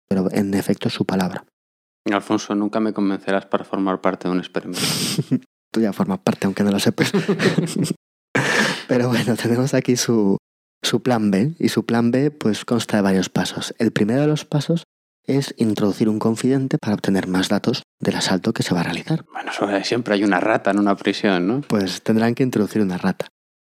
[0.08, 1.46] Pero en efecto su palabra.
[2.12, 4.82] Alfonso, nunca me convencerás para formar parte de un experimento.
[5.72, 7.12] Tú ya formas parte, aunque no lo sepas.
[8.88, 10.38] Pero bueno, tenemos aquí su,
[10.82, 13.76] su plan B, y su plan B pues consta de varios pasos.
[13.78, 14.84] El primero de los pasos
[15.26, 19.26] es introducir un confidente para obtener más datos del asalto que se va a realizar.
[19.32, 19.52] Bueno,
[19.84, 21.62] siempre hay una rata en una prisión, ¿no?
[21.62, 23.28] Pues tendrán que introducir una rata.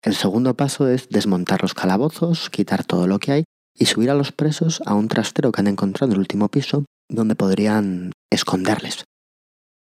[0.03, 3.43] El segundo paso es desmontar los calabozos, quitar todo lo que hay
[3.77, 6.85] y subir a los presos a un trastero que han encontrado en el último piso
[7.09, 9.03] donde podrían esconderles.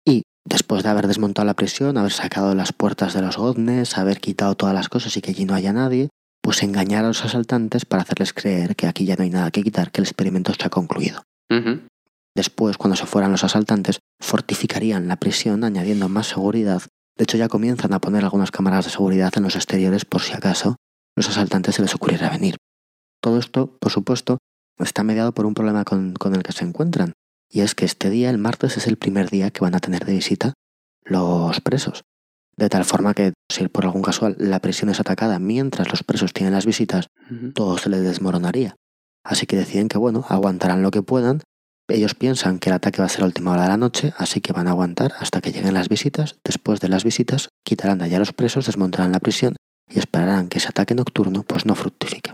[0.07, 4.20] Y después de haber desmontado la prisión, haber sacado las puertas de los godnes, haber
[4.20, 6.09] quitado todas las cosas y que allí no haya nadie,
[6.42, 9.62] pues engañar a los asaltantes para hacerles creer que aquí ya no hay nada que
[9.62, 11.22] quitar, que el experimento está concluido.
[12.35, 16.83] Después, cuando se fueran los asaltantes, fortificarían la prisión añadiendo más seguridad.
[17.16, 20.33] De hecho, ya comienzan a poner algunas cámaras de seguridad en los exteriores por si
[20.33, 20.76] acaso
[21.16, 22.57] los asaltantes se les ocurriera venir.
[23.22, 24.38] Todo esto, por supuesto,
[24.78, 27.12] está mediado por un problema con, con el que se encuentran,
[27.48, 30.04] y es que este día, el martes, es el primer día que van a tener
[30.04, 30.54] de visita
[31.04, 32.02] los presos.
[32.57, 36.33] De tal forma que, si por algún casual la prisión es atacada mientras los presos
[36.33, 37.07] tienen las visitas,
[37.54, 38.76] todo se les desmoronaría.
[39.24, 41.40] Así que deciden que, bueno, aguantarán lo que puedan.
[41.88, 44.40] Ellos piensan que el ataque va a ser a última hora de la noche, así
[44.40, 46.37] que van a aguantar hasta que lleguen las visitas.
[46.44, 49.56] Después de las visitas, quitarán de allá a los presos, desmontarán la prisión
[49.90, 52.32] y esperarán que ese ataque nocturno pues no fructifique.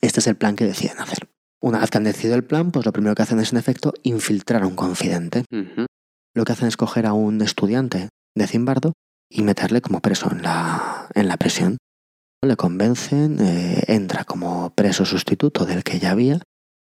[0.00, 1.28] Este es el plan que deciden hacer.
[1.62, 3.94] Una vez que han decidido el plan, pues lo primero que hacen es, en efecto,
[4.02, 5.44] infiltrar a un confidente.
[6.34, 8.92] Lo que hacen es coger a un estudiante de Zimbardo
[9.30, 11.78] y meterle como preso en la, en la prisión
[12.44, 16.40] le convencen, eh, entra como preso sustituto del que ya había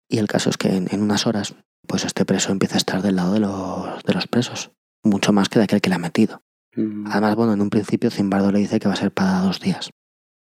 [0.10, 1.56] y el caso es que en, unas horas
[1.88, 4.72] pues este preso empieza a estar del lado de los, de los presos,
[5.04, 6.42] mucho más que de aquel que le ha metido.
[6.76, 7.08] Mm.
[7.08, 9.92] Además, bueno, en un principio Zimbardo le dice que va a ser para dos días.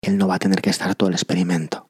[0.02, 1.90] Él no va a tener que estar todo el experimento.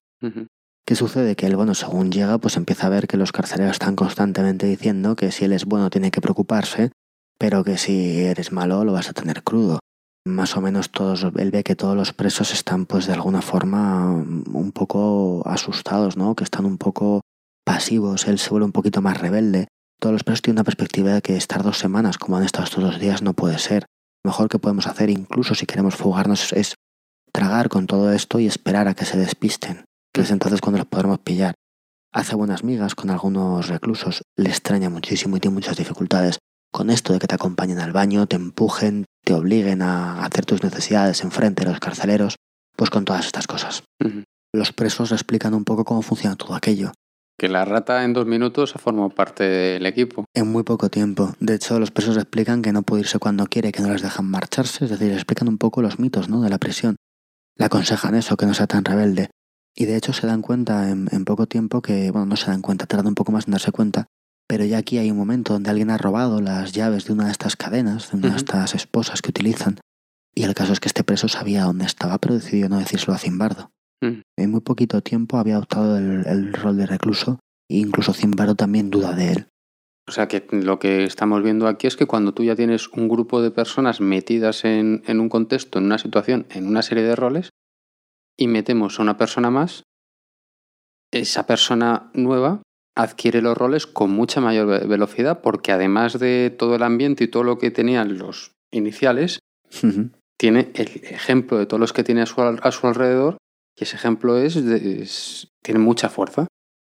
[0.87, 1.35] ¿Qué sucede?
[1.35, 5.15] Que él, bueno, según llega, pues empieza a ver que los carceleros están constantemente diciendo
[5.15, 6.91] que si él es bueno tiene que preocuparse,
[7.37, 9.79] pero que si eres malo lo vas a tener crudo.
[10.25, 14.11] Más o menos todos, él ve que todos los presos están pues de alguna forma
[14.11, 16.35] un poco asustados, ¿no?
[16.35, 17.21] Que están un poco
[17.63, 19.67] pasivos, él se vuelve un poquito más rebelde.
[19.99, 22.83] Todos los presos tienen una perspectiva de que estar dos semanas como han estado estos
[22.83, 23.85] dos días no puede ser.
[24.23, 26.73] Lo mejor que podemos hacer, incluso si queremos fugarnos, es
[27.31, 29.85] tragar con todo esto y esperar a que se despisten
[30.15, 31.55] que es entonces cuando los podremos pillar.
[32.13, 36.39] Hace buenas migas con algunos reclusos, le extraña muchísimo y tiene muchas dificultades
[36.71, 40.63] con esto de que te acompañen al baño, te empujen, te obliguen a hacer tus
[40.63, 42.35] necesidades enfrente de los carceleros,
[42.77, 43.83] pues con todas estas cosas.
[44.53, 46.91] Los presos explican un poco cómo funciona todo aquello.
[47.37, 50.25] Que la rata en dos minutos ha formado parte del equipo.
[50.33, 51.33] En muy poco tiempo.
[51.41, 54.25] De hecho, los presos explican que no puede irse cuando quiere, que no les dejan
[54.25, 56.41] marcharse, es decir, explican un poco los mitos ¿no?
[56.41, 56.95] de la prisión.
[57.57, 59.31] Le aconsejan eso, que no sea tan rebelde.
[59.75, 62.85] Y de hecho se dan cuenta en, poco tiempo que, bueno, no se dan cuenta,
[62.85, 64.05] tardan un poco más en darse cuenta,
[64.47, 67.31] pero ya aquí hay un momento donde alguien ha robado las llaves de una de
[67.31, 69.79] estas cadenas, de una de estas esposas que utilizan.
[70.35, 73.17] Y el caso es que este preso sabía dónde estaba, pero decidió no decírselo a
[73.17, 73.71] Zimbardo.
[74.01, 74.21] Mm.
[74.37, 79.13] En muy poquito tiempo había adoptado el, rol de recluso e incluso Zimbardo también duda
[79.13, 79.47] de él.
[80.07, 83.09] O sea que lo que estamos viendo aquí es que cuando tú ya tienes un
[83.09, 87.15] grupo de personas metidas en, en un contexto, en una situación, en una serie de
[87.15, 87.49] roles,
[88.37, 89.83] y metemos a una persona más,
[91.11, 92.61] esa persona nueva
[92.95, 97.43] adquiere los roles con mucha mayor velocidad porque además de todo el ambiente y todo
[97.43, 99.39] lo que tenían los iniciales,
[100.37, 102.41] tiene el ejemplo de todos los que tiene a su,
[102.87, 103.37] alrededor
[103.77, 106.47] y ese ejemplo es, tiene mucha fuerza.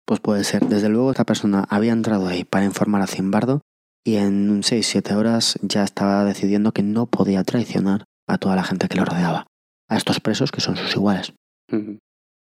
[0.06, 0.66] Pues puede ser.
[0.68, 3.62] Desde luego esta persona había entrado ahí para informar a Zimbardo
[4.06, 8.88] y en 6-7 horas ya estaba decidiendo que no podía traicionar a toda la gente
[8.88, 9.48] que lo rodeaba
[9.90, 11.34] a estos presos que son sus iguales.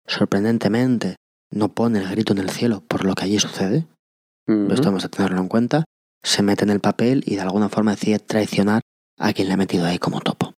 [0.07, 1.15] Sorprendentemente,
[1.53, 3.87] no pone el grito en el cielo por lo que allí sucede.
[4.47, 5.85] Esto vamos a tenerlo en cuenta.
[6.23, 8.81] Se mete en el papel y de alguna forma decide traicionar
[9.17, 10.53] a quien le ha metido ahí como topo.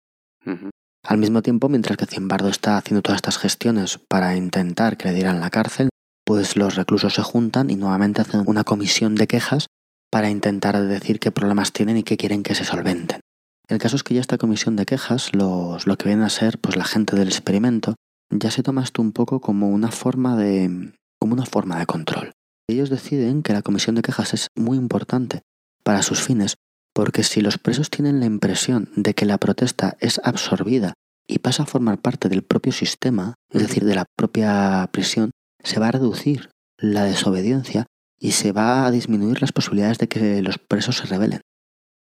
[1.04, 5.14] Al mismo tiempo, mientras que Zimbardo está haciendo todas estas gestiones para intentar que le
[5.14, 5.90] dieran la cárcel,
[6.26, 9.68] pues los reclusos se juntan y nuevamente hacen una comisión de quejas
[10.12, 13.20] para intentar decir qué problemas tienen y qué quieren que se solventen.
[13.68, 16.58] El caso es que ya esta comisión de quejas, los, lo que viene a ser
[16.60, 17.96] pues, la gente del experimento,
[18.40, 22.32] ya se toma esto un poco como una forma de, como una forma de control.
[22.68, 25.42] Ellos deciden que la comisión de quejas es muy importante
[25.84, 26.56] para sus fines,
[26.94, 30.94] porque si los presos tienen la impresión de que la protesta es absorbida
[31.28, 35.32] y pasa a formar parte del propio sistema, es decir, de la propia prisión,
[35.64, 37.86] se va a reducir la desobediencia
[38.20, 41.42] y se va a disminuir las posibilidades de que los presos se rebelen.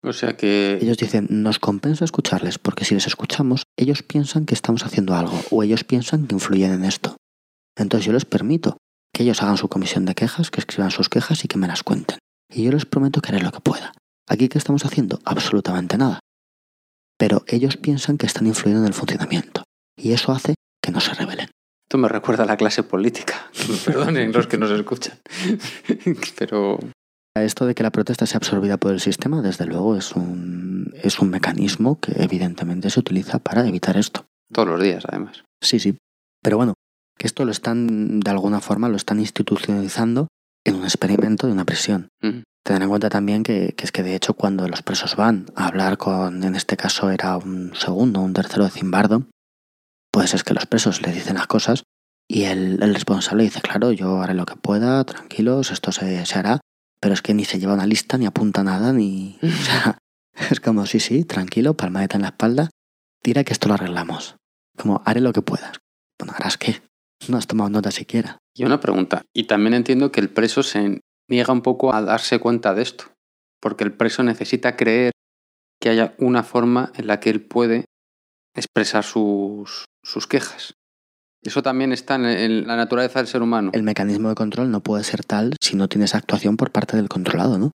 [0.06, 0.78] O sea que...
[0.80, 5.40] Ellos dicen, nos compensa escucharles, porque si les escuchamos, ellos piensan que estamos haciendo algo,
[5.50, 7.16] o ellos piensan que influyen en esto.
[7.76, 8.78] Entonces yo les permito
[9.12, 11.82] que ellos hagan su comisión de quejas, que escriban sus quejas y que me las
[11.82, 12.18] cuenten.
[12.48, 13.92] Y yo les prometo que haré lo que pueda.
[14.28, 15.18] Aquí ¿qué estamos haciendo?
[15.24, 16.20] Absolutamente nada.
[17.18, 19.64] Pero ellos piensan que están influyendo en el funcionamiento.
[19.96, 21.50] Y eso hace que no se rebelen.
[21.84, 23.50] Esto me recuerda a la clase política.
[23.84, 25.18] perdonen los que nos escuchan.
[26.38, 26.78] Pero
[27.42, 31.20] esto de que la protesta sea absorbida por el sistema, desde luego, es un, es
[31.20, 34.26] un mecanismo que evidentemente se utiliza para evitar esto.
[34.52, 35.44] Todos los días, además.
[35.60, 35.96] Sí, sí.
[36.42, 36.74] Pero bueno,
[37.18, 40.28] que esto lo están, de alguna forma, lo están institucionalizando
[40.64, 42.08] en un experimento de una prisión.
[42.64, 45.98] Tener en cuenta también que, es que, de hecho, cuando los presos van a hablar
[45.98, 49.26] con, en este caso era un segundo, un tercero de Zimbardo,
[50.10, 51.84] pues es que los presos le dicen las cosas
[52.28, 56.38] y el, el responsable dice, claro, yo haré lo que pueda, tranquilos, esto se, se
[56.38, 56.60] hará,
[57.00, 59.38] pero es que ni se lleva una lista, ni apunta nada, ni...
[59.42, 59.98] O sea,
[60.50, 62.70] es como, sí, sí, tranquilo, palmadeta en la espalda,
[63.22, 64.36] tira que esto lo arreglamos.
[64.76, 65.78] Como, haré lo que puedas.
[66.18, 66.82] Bueno, ¿harás qué?
[67.28, 68.38] No has tomado nota siquiera.
[68.54, 69.22] Y una pregunta.
[69.34, 73.06] Y también entiendo que el preso se niega un poco a darse cuenta de esto,
[73.60, 75.12] porque el preso necesita creer
[75.80, 77.84] que haya una forma en la que él puede
[78.54, 80.74] expresar sus, sus quejas.
[81.46, 83.70] Eso también está en la naturaleza del ser humano.
[83.72, 87.08] El mecanismo de control no puede ser tal si no tienes actuación por parte del
[87.08, 87.70] controlado, ¿no?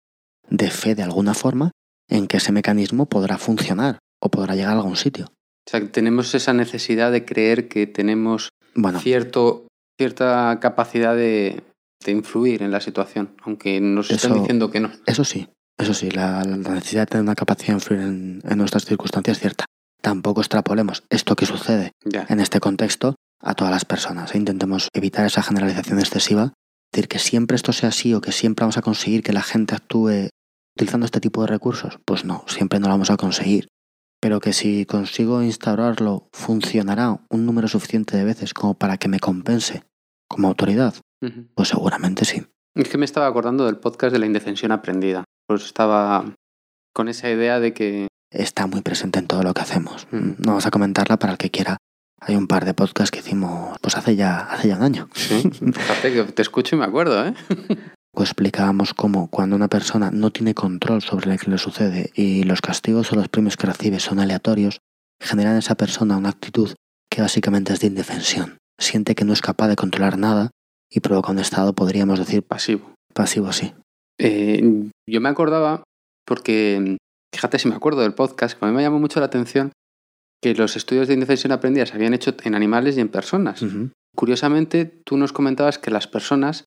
[0.49, 1.71] De fe de alguna forma
[2.09, 5.27] en que ese mecanismo podrá funcionar o podrá llegar a algún sitio.
[5.67, 8.49] O sea, tenemos esa necesidad de creer que tenemos
[8.99, 11.63] cierto, cierta capacidad de,
[12.05, 14.91] influir en la situación, aunque nos estén diciendo que no.
[15.05, 19.37] Eso sí, eso sí, la, necesidad de tener una capacidad de influir en, nuestras circunstancias
[19.37, 19.65] es cierta.
[20.01, 21.91] Tampoco extrapolemos esto que sucede
[22.27, 26.53] en este contexto a todas las personas e intentemos evitar esa generalización excesiva,
[26.91, 29.75] decir que siempre esto sea así o que siempre vamos a conseguir que la gente
[29.75, 30.29] actúe
[30.75, 33.67] utilizando este tipo de recursos, pues no, siempre no lo vamos a conseguir.
[34.21, 39.19] Pero que si consigo instaurarlo, funcionará un número suficiente de veces como para que me
[39.19, 39.83] compense
[40.31, 40.95] como autoridad?
[41.21, 41.47] Ujú.
[41.55, 42.43] Pues seguramente sí.
[42.75, 45.25] Es que me estaba acordando del podcast de la indefensión aprendida.
[45.47, 46.33] Pues estaba
[46.93, 48.07] con esa idea de que...
[48.31, 50.07] Está muy presente en todo lo que hacemos.
[50.11, 51.77] No vamos a comentarla para el que quiera.
[52.23, 55.09] Hay un par de podcasts que hicimos pues hace ya, hace ya un año.
[55.13, 57.33] Sí, fíjate que te escucho y me acuerdo, ¿eh?
[58.15, 62.61] Explicábamos cómo cuando una persona no tiene control sobre lo que le sucede y los
[62.61, 64.79] castigos o los premios que recibe son aleatorios,
[65.19, 66.71] generan en esa persona una actitud
[67.09, 68.57] que básicamente es de indefensión.
[68.79, 70.51] Siente que no es capaz de controlar nada
[70.89, 72.93] y provoca un estado, podríamos decir, Pasivo.
[73.13, 73.73] pasivo así.
[74.19, 75.83] Eh, yo me acordaba,
[76.25, 76.97] porque
[77.33, 79.71] fíjate si me acuerdo del podcast, que a mí me llamó mucho la atención
[80.41, 83.63] que los estudios de indefensión aprendida se habían hecho en animales y en personas.
[84.15, 86.65] Curiosamente, tú nos comentabas que las personas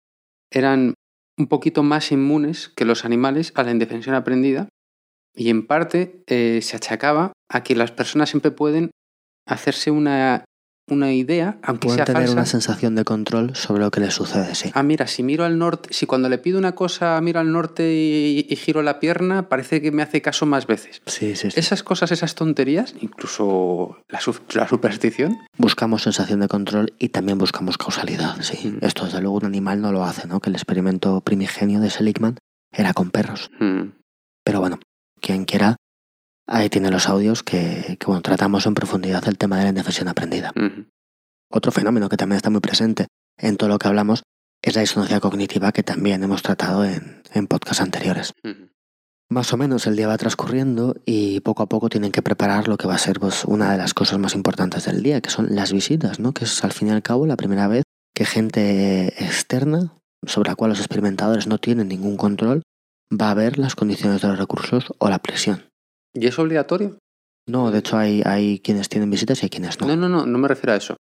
[0.50, 0.94] eran
[1.37, 4.68] un poquito más inmunes que los animales a la indefensión aprendida
[5.34, 8.90] y en parte eh, se achacaba a que las personas siempre pueden
[9.46, 10.43] hacerse una,
[10.90, 12.32] una idea, aunque Pueden sea tener falsa.
[12.34, 14.70] una sensación de control sobre lo que les sucede, sí.
[14.74, 17.94] Ah, mira, si miro al norte, si cuando le pido una cosa miro al norte
[17.94, 21.00] y, y giro la pierna, parece que me hace caso más veces.
[21.06, 21.58] Sí, sí, sí.
[21.58, 24.20] Esas cosas, esas tonterías, incluso la
[24.68, 28.68] superstición, Buscamos sensación de control y también buscamos causalidad, sí.
[28.68, 28.78] Mm.
[28.84, 30.40] Esto desde luego un animal no lo hace, ¿no?
[30.40, 32.36] Que el experimento primigenio de Seligman
[32.72, 33.50] era con perros.
[33.60, 33.82] mm,
[34.44, 34.80] Pero bueno,
[35.20, 35.76] quien quiera,
[36.46, 40.09] ahí tiene los audios que, que, bueno, tratamos en profundidad el tema de la indefensión
[40.09, 40.52] aprendida.
[41.50, 43.07] Otro fenómeno que también está muy presente
[43.38, 44.22] en todo lo que hablamos
[44.62, 48.33] es la disonancia cognitiva que también hemos tratado en, en podcasts anteriores.
[49.30, 52.76] Más o menos el día va transcurriendo y poco a poco tienen que preparar lo
[52.76, 55.54] que va a ser pues, una de las cosas más importantes del día, que son
[55.54, 56.33] las visitas, ¿no?
[56.33, 59.92] que es al fin y al cabo la primera vez que gente externa,
[60.26, 62.62] sobre la cual los experimentadores no tienen ningún control,
[63.12, 65.64] va a ver las condiciones de los recursos o la presión.
[66.14, 66.98] ¿Y es obligatorio?
[67.46, 69.87] No, de hecho hay, hay quienes tienen visitas y hay quienes no.
[69.88, 70.96] No, no, no, no me refiero a eso.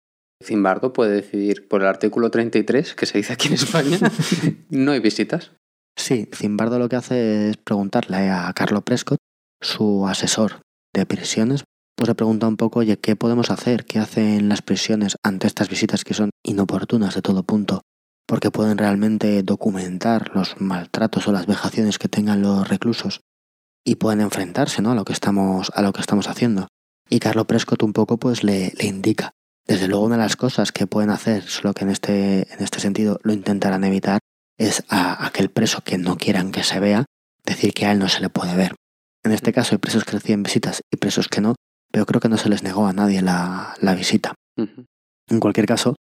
[0.43, 3.99] Zimbardo puede decidir por el artículo 33, que se dice aquí en España,
[4.69, 5.51] no hay visitas.
[5.95, 9.19] Sí, Zimbardo lo que hace es preguntarle a Carlo Prescott,
[9.61, 10.61] su asesor
[10.95, 11.63] de prisiones,
[11.95, 13.85] pues le pregunta un poco, oye, ¿qué podemos hacer?
[13.85, 17.81] ¿Qué hacen las prisiones ante estas visitas que son inoportunas de todo punto?
[18.27, 23.21] Porque pueden realmente documentar los maltratos o las vejaciones que tengan los reclusos
[23.83, 24.91] y pueden enfrentarse ¿no?
[24.91, 26.67] a, lo que estamos, a lo que estamos haciendo.
[27.09, 29.31] Y Carlo Prescott un poco pues le, le indica.
[29.67, 32.79] Desde luego una de las cosas que pueden hacer, solo que en este, en este
[32.79, 34.19] sentido lo intentarán evitar,
[34.57, 37.05] es a aquel preso que no quieran que se vea,
[37.45, 38.75] decir que a él no se le puede ver.
[39.23, 41.55] En este caso hay presos que reciben visitas y presos que no,
[41.91, 44.33] pero creo que no se les negó a nadie la, la visita.
[44.57, 45.95] En cualquier caso,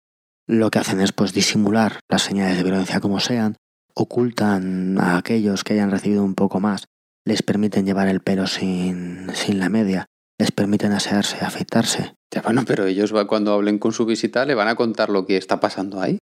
[0.47, 3.57] lo que hacen es pues disimular las señales de violencia como sean,
[3.93, 6.85] ocultan a aquellos que hayan recibido un poco más,
[7.25, 10.05] les permiten llevar el pelo sin, sin la media,
[10.39, 12.15] les permiten asearse, afeitarse.
[12.33, 15.37] Ya, bueno, pero ellos cuando hablen con su visita le van a contar lo que
[15.37, 16.17] está pasando ahí,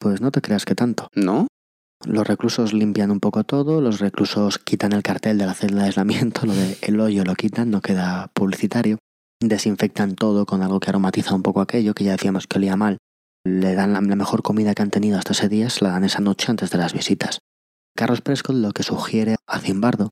[0.00, 1.08] Pues no te creas que tanto.
[1.14, 1.48] ¿no?
[2.04, 5.86] Los reclusos limpian un poco todo, los reclusos quitan el cartel de la celda de
[5.86, 8.98] aislamiento, lo de el hoyo lo quitan, no queda publicitario,
[9.42, 12.98] desinfectan todo con algo que aromatiza un poco aquello, que ya decíamos que olía mal,
[13.44, 16.04] le dan la, la mejor comida que han tenido hasta ese día, se la dan
[16.04, 17.40] esa noche antes de las visitas.
[17.96, 20.10] Carlos Prescott lo que sugiere a Zimbardo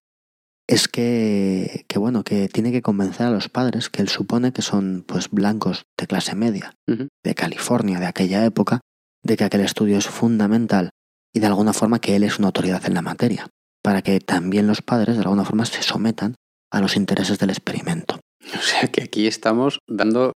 [0.68, 4.62] es que, que bueno, que tiene que convencer a los padres, que él supone que
[4.62, 8.80] son pues blancos de clase media, de California de aquella época,
[9.22, 10.90] de que aquel estudio es fundamental
[11.32, 13.48] y de alguna forma que él es una autoridad en la materia,
[13.82, 16.34] para que también los padres de alguna forma se sometan
[16.72, 18.18] a los intereses del experimento.
[18.54, 20.32] O sea que aquí estamos dando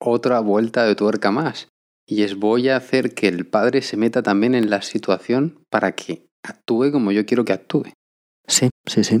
[0.00, 1.68] otra vuelta de tuerca más.
[2.06, 5.92] Y es voy a hacer que el padre se meta también en la situación para
[5.92, 7.92] que actúe como yo quiero que actúe.
[8.46, 9.20] Sí, sí, sí.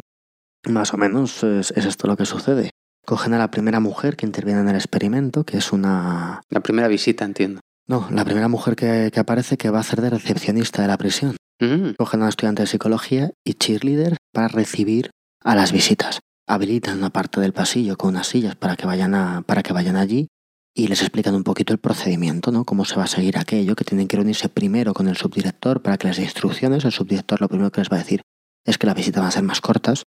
[0.68, 2.70] Más o menos es, es esto lo que sucede.
[3.06, 6.42] Cogen a la primera mujer que interviene en el experimento, que es una...
[6.50, 7.60] La primera visita, entiendo.
[7.86, 10.98] No, la primera mujer que, que aparece que va a hacer de recepcionista de la
[10.98, 11.36] prisión.
[11.60, 15.10] Mm, Cogen a un estudiante de psicología y cheerleader para recibir
[15.42, 16.20] a las visitas.
[16.46, 19.96] Habilitan una parte del pasillo con unas sillas para que vayan, a, para que vayan
[19.96, 20.28] allí
[20.74, 22.64] y les explican un poquito el procedimiento, ¿no?
[22.64, 25.96] Cómo se va a seguir aquello, que tienen que reunirse primero con el subdirector para
[25.96, 26.84] que les dé instrucciones.
[26.84, 28.20] El subdirector lo primero que les va a decir
[28.64, 30.04] es que las visitas van a ser más cortas,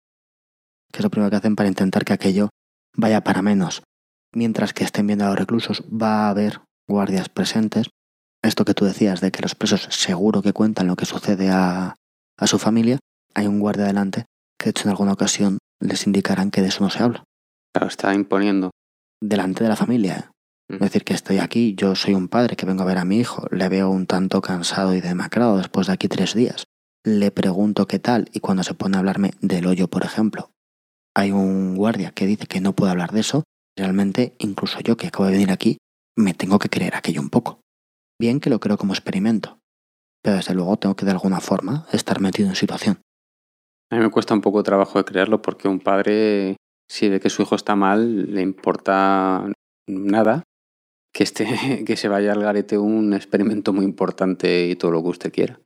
[0.92, 2.50] que es lo primero que hacen para intentar que aquello
[2.94, 3.82] vaya para menos.
[4.32, 7.88] Mientras que estén viendo a los reclusos, va a haber guardias presentes.
[8.42, 11.96] Esto que tú decías de que los presos seguro que cuentan lo que sucede a,
[12.36, 12.98] a su familia,
[13.34, 14.26] hay un guardia delante
[14.58, 17.24] que de hecho en alguna ocasión les indicarán que de eso no se habla.
[17.72, 18.70] claro, está imponiendo.
[19.22, 20.16] Delante de la familia.
[20.18, 20.30] ¿eh?
[20.70, 20.74] Mm.
[20.74, 23.18] Es decir, que estoy aquí, yo soy un padre que vengo a ver a mi
[23.18, 26.64] hijo, le veo un tanto cansado y demacrado después de aquí tres días.
[27.04, 30.50] Le pregunto qué tal y cuando se pone a hablarme del hoyo, por ejemplo,
[31.16, 33.44] hay un guardia que dice que no puede hablar de eso,
[33.76, 35.78] realmente incluso yo que acabo de venir aquí,
[36.16, 37.60] me tengo que creer aquello un poco.
[38.20, 39.58] bien que lo creo como experimento,
[40.22, 43.00] pero desde luego tengo que de alguna forma estar metido en situación.
[43.90, 46.56] A mí me cuesta un poco trabajo de creerlo porque un padre,
[46.88, 49.50] si ve que su hijo está mal, le importa
[49.88, 50.42] nada
[51.14, 51.46] que, esté,
[51.86, 55.58] que se vaya al garete un experimento muy importante y todo lo que usted quiera.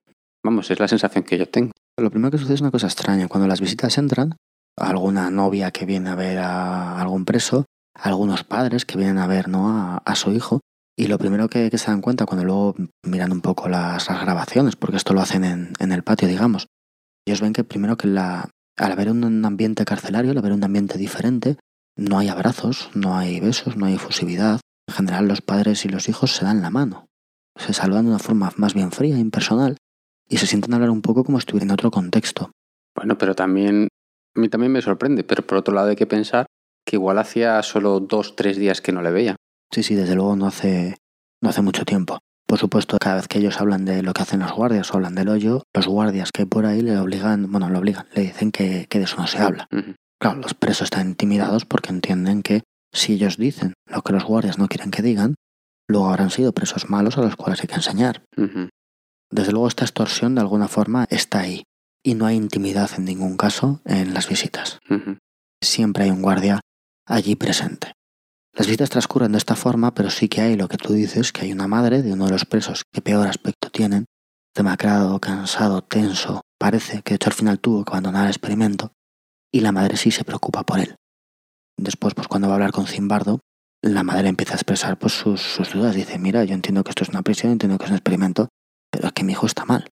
[0.44, 1.72] Vamos, es la sensación que yo tengo.
[1.98, 3.28] Lo primero que sucede es una cosa extraña.
[3.28, 4.36] Cuando las visitas entran,
[4.76, 7.64] alguna novia que viene a ver a algún preso,
[7.94, 10.00] algunos padres que vienen a ver ¿no?
[10.04, 10.60] a, su hijo,
[10.96, 14.96] y lo primero que, se dan cuenta cuando luego miran un poco las, grabaciones, porque
[14.96, 16.66] esto lo hacen en, en, el patio, digamos,
[17.26, 20.98] ellos ven que primero que la, al haber un ambiente carcelario, al haber un ambiente
[20.98, 21.56] diferente,
[21.96, 24.60] no hay abrazos, no hay besos, no hay efusividad.
[24.88, 27.06] En general los padres y los hijos se dan la mano,
[27.56, 29.76] se saludan de una forma más bien fría, impersonal,
[30.28, 32.50] y se sienten hablar un poco como si estuvieran en otro contexto.
[32.94, 33.88] Bueno, pero también,
[34.34, 36.46] a mí también me sorprende, pero por otro lado hay que pensar
[36.84, 39.36] que igual hacía solo dos, tres días que no le veía.
[39.70, 40.96] Sí, sí, desde luego no hace,
[41.42, 42.18] no hace mucho tiempo.
[42.46, 45.14] Por supuesto, cada vez que ellos hablan de lo que hacen los guardias o hablan
[45.14, 48.52] del hoyo, los guardias que hay por ahí le obligan, bueno, le obligan, le dicen
[48.52, 49.66] que, de eso no se habla.
[50.20, 52.62] Claro, los presos están intimidados porque entienden que
[52.92, 55.34] si ellos dicen lo que los guardias no quieren que digan,
[55.88, 58.22] luego habrán sido presos malos a los cuales hay que enseñar.
[59.30, 61.64] Desde luego esta extorsión de alguna forma está ahí
[62.04, 64.78] y no hay intimidad en ningún caso en las visitas.
[65.60, 66.60] Siempre hay un guardia
[67.06, 67.92] allí presente.
[68.52, 71.42] Las visitas transcurren de esta forma, pero sí que hay lo que tú dices, que
[71.42, 74.04] hay una madre de uno de los presos que peor aspecto tienen,
[74.54, 78.92] demacrado, cansado, tenso, parece que de hecho al final tuvo que abandonar el experimento,
[79.52, 80.94] y la madre sí se preocupa por él.
[81.76, 83.40] Después, pues cuando va a hablar con Zimbardo,
[83.82, 85.94] la madre empieza a expresar pues, sus, sus dudas.
[85.94, 88.48] Dice, mira, yo entiendo que esto es una prisión, entiendo que es un experimento,
[88.90, 89.90] pero es que mi hijo está mal.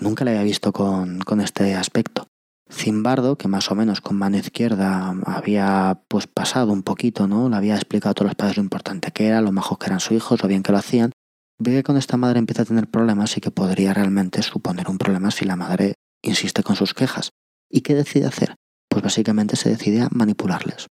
[0.00, 2.28] Nunca le había visto con, con este aspecto.
[2.70, 7.48] Zimbardo, que más o menos con mano izquierda había pues pasado un poquito, ¿no?
[7.48, 10.00] Le había explicado a todos los padres lo importante que era, lo mejor que eran
[10.00, 11.12] sus hijos, lo bien que lo hacían.
[11.58, 14.98] Ve que con esta madre empieza a tener problemas y que podría realmente suponer un
[14.98, 17.30] problema si la madre insiste con sus quejas.
[17.70, 18.56] ¿Y qué decide hacer?
[18.88, 20.86] Pues básicamente se decide a manipularles.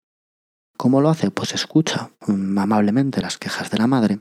[0.76, 1.30] ¿Cómo lo hace?
[1.30, 4.20] Pues escucha amablemente las quejas de la madre,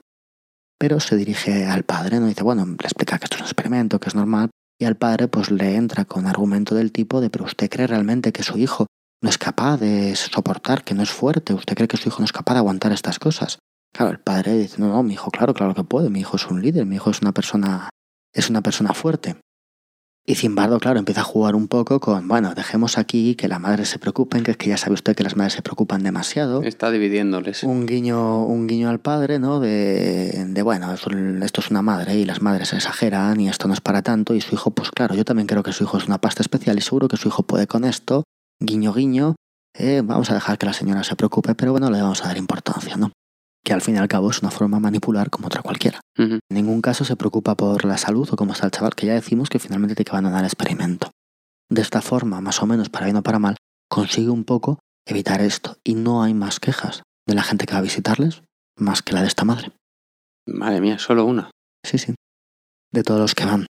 [0.80, 2.28] pero se dirige al padre, ¿no?
[2.28, 4.50] Dice, bueno, le explica que esto es un experimento, que es normal,
[4.80, 8.32] y al padre pues le entra con argumento del tipo de, pero usted cree realmente
[8.32, 8.88] que su hijo
[9.22, 12.26] no es capaz de soportar, que no es fuerte, usted cree que su hijo no
[12.26, 13.58] es capaz de aguantar estas cosas.
[13.94, 16.46] Claro, el padre dice, no, no, mi hijo, claro, claro que puede, mi hijo es
[16.48, 17.90] un líder, mi hijo es una persona,
[18.34, 19.38] es una persona fuerte.
[20.30, 23.86] Y Zimbardo, claro, empieza a jugar un poco con, bueno, dejemos aquí que la madre
[23.86, 26.64] se preocupen, que es que ya sabe usted que las madres se preocupan demasiado.
[26.64, 27.64] Está dividiéndoles.
[27.64, 29.62] Un guiño, un guiño al padre, ¿no?
[29.62, 33.80] De, de bueno, esto es una madre y las madres exageran y esto no es
[33.80, 34.36] para tanto.
[34.36, 36.78] Y su hijo, pues claro, yo también creo que su hijo es una pasta especial
[36.78, 38.26] y seguro que su hijo puede con esto.
[38.60, 39.36] Guiño, guiño.
[39.74, 42.38] Eh, vamos a dejar que la señora se preocupe, pero bueno, le vamos a dar
[42.38, 43.14] importancia, ¿no?
[43.68, 46.00] Que al fin y al cabo es una forma de manipular como otra cualquiera.
[46.16, 49.14] En ningún caso se preocupa por la salud o cómo está el chaval, que ya
[49.14, 51.12] decimos que finalmente te van a dar el experimento.
[51.70, 53.58] De esta forma, más o menos para bien o para mal,
[53.90, 57.80] consigue un poco evitar esto y no hay más quejas de la gente que va
[57.80, 58.42] a visitarles
[58.78, 59.74] más que la de esta madre.
[60.46, 61.52] Madre mía, solo una.
[61.84, 62.16] Sí, sí.
[62.94, 63.66] De todos los que van.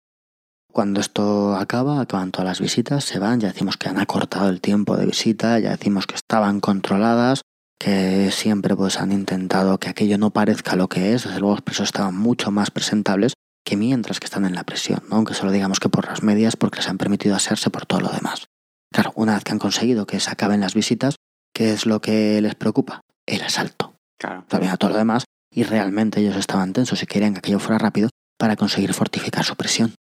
[0.71, 4.61] Cuando esto acaba, acaban todas las visitas, se van, ya decimos que han acortado el
[4.61, 7.41] tiempo de visita, ya decimos que estaban controladas,
[7.79, 11.63] que siempre pues han intentado que aquello no parezca lo que es, desde luego los
[11.63, 15.81] presos estaban mucho más presentables que mientras que están en la prisión, aunque solo digamos
[15.81, 18.47] que por las medias porque les han permitido hacerse por todo lo demás.
[18.93, 21.17] Claro, una vez que han conseguido que se acaben las visitas,
[21.53, 23.01] ¿qué es lo que les preocupa?
[23.27, 23.97] El asalto.
[24.19, 24.45] Claro.
[24.49, 28.09] También todo lo demás, y realmente ellos estaban tensos y querían que aquello fuera rápido
[28.39, 29.95] para conseguir fortificar su prisión.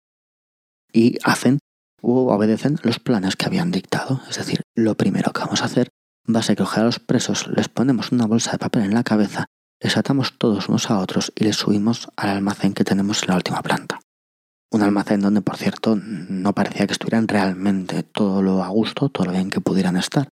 [0.92, 1.58] Y hacen
[2.02, 4.20] o obedecen los planes que habían dictado.
[4.28, 5.88] Es decir, lo primero que vamos a hacer
[6.26, 9.46] va a coger a los presos, les ponemos una bolsa de papel en la cabeza,
[9.80, 13.36] les atamos todos unos a otros y les subimos al almacén que tenemos en la
[13.36, 14.00] última planta.
[14.70, 19.26] Un almacén donde, por cierto, no parecía que estuvieran realmente todo lo a gusto, todo
[19.26, 20.28] lo bien que pudieran estar.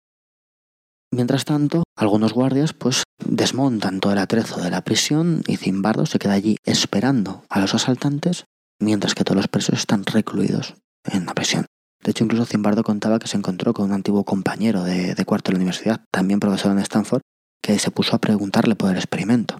[1.12, 6.18] Mientras tanto, algunos guardias pues desmontan todo el atrezo de la prisión y Zimbardo se
[6.18, 8.45] queda allí esperando a los asaltantes
[8.80, 10.74] mientras que todos los presos están recluidos
[11.05, 11.66] en la prisión.
[12.03, 15.55] De hecho, incluso Zimbardo contaba que se encontró con un antiguo compañero de, cuarto de
[15.55, 17.20] la universidad, también profesor en Stanford,
[17.62, 19.59] que se puso a preguntarle por el experimento.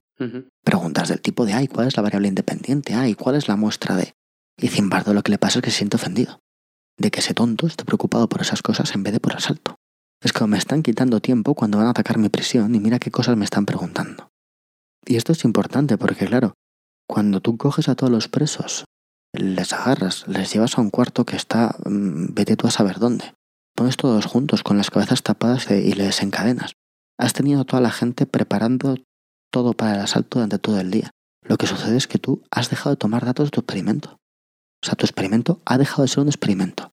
[0.65, 2.95] Preguntas del tipo de, ay, ¿cuál es la variable independiente?
[2.95, 4.13] Ay, ¿cuál es la muestra de...?
[4.59, 6.41] Y Zimbardo lo que le pasa es que se siente ofendido.
[6.99, 9.77] De que ese tonto esté preocupado por esas cosas en vez de por el asalto.
[10.23, 13.11] Es como me están quitando tiempo cuando van a atacar mi prisión y mira qué
[13.11, 14.29] cosas me están preguntando.
[15.07, 16.55] Y esto es importante porque, claro,
[17.09, 18.85] cuando tú coges a todos los presos
[19.33, 23.35] les agarras, les llevas a un cuarto que está, mm, vete tú a saber dónde.
[23.75, 26.73] Pones todos juntos con las cabezas tapadas y les encadenas.
[27.19, 28.97] Has tenido a toda la gente preparando
[29.53, 31.11] todo para el asalto durante todo el día.
[31.43, 34.19] lo que sucede es que tú has dejado de tomar datos de tu experimento.
[34.83, 36.93] O sea, tu experimento ha dejado de ser un experimento.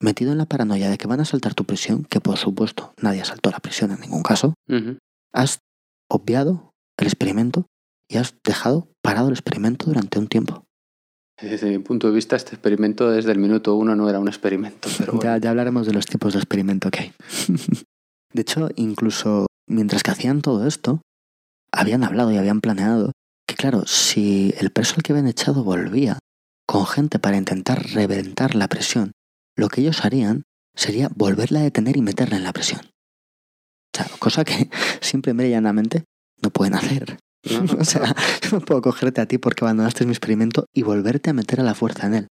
[0.00, 3.22] Metido en la paranoia de que van a saltar tu prisión, que por supuesto nadie
[3.22, 4.52] asaltó la prisión en ningún caso,
[5.32, 5.60] has
[6.10, 7.66] obviado el experimento
[8.10, 10.63] y has dejado parado el experimento durante un tiempo.
[11.40, 14.88] Desde mi punto de vista, este experimento desde el minuto uno no era un experimento,
[14.98, 15.30] pero bueno.
[15.30, 17.12] Ya, ya hablaremos de los tipos de experimento que hay.
[18.32, 21.00] de hecho, incluso mientras que hacían todo esto,
[21.72, 23.12] habían hablado y habían planeado
[23.46, 26.18] que, claro, si el preso al que habían echado volvía
[26.66, 29.12] con gente para intentar reventar la presión,
[29.56, 32.80] lo que ellos harían sería volverla a detener y meterla en la presión.
[32.82, 34.70] O sea, cosa que
[35.00, 36.04] simple y llanamente
[36.42, 37.18] no pueden hacer.
[37.50, 41.30] No, O sea, yo no puedo cogerte a ti porque abandonaste mi experimento y volverte
[41.30, 42.26] a meter a la fuerza en él.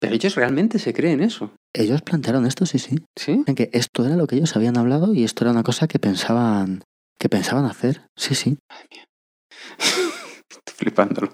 [0.00, 1.52] Pero ellos realmente se creen eso.
[1.74, 2.96] Ellos plantearon esto, sí, sí.
[3.16, 3.42] ¿Sí?
[3.46, 5.98] En que esto era lo que ellos habían hablado y esto era una cosa que
[5.98, 6.82] pensaban
[7.18, 8.06] que pensaban hacer.
[8.16, 8.56] Sí, sí.
[9.78, 11.32] Estoy flipándolo.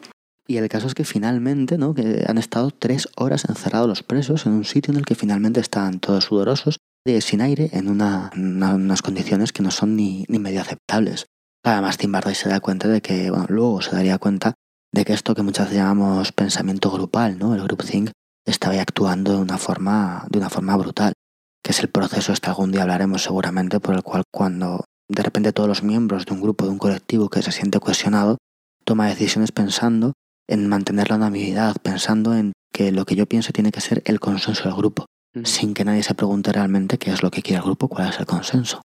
[0.49, 1.95] Y el caso es que finalmente, ¿no?
[1.95, 5.61] Que han estado tres horas encerrados los presos en un sitio en el que finalmente
[5.61, 10.25] están todos sudorosos, de, sin aire, en una, una- unas condiciones que no son ni,
[10.29, 11.27] ni medio aceptables.
[11.67, 14.55] Además, Tim Barday se da cuenta de que, bueno, luego se daría cuenta
[14.93, 17.57] de que esto que muchas veces llamamos pensamiento grupal, ¿no?
[17.57, 18.13] El groupthink,
[18.47, 21.15] estaba ahí actuando de una forma, de una forma brutal.
[21.65, 25.53] Que es el proceso, este algún día hablaremos seguramente, por el cual cuando de repente
[25.53, 28.39] todos los miembros de un grupo, de un colectivo que se siente cohesionado,
[28.85, 30.13] toma decisiones pensando
[30.47, 34.21] en mantener la unanimidad, pensando en que lo que yo pienso tiene que ser el
[34.21, 35.07] consenso del grupo,
[35.43, 38.21] sin que nadie se pregunte realmente qué es lo que quiere el grupo, cuál es
[38.21, 38.83] el consenso.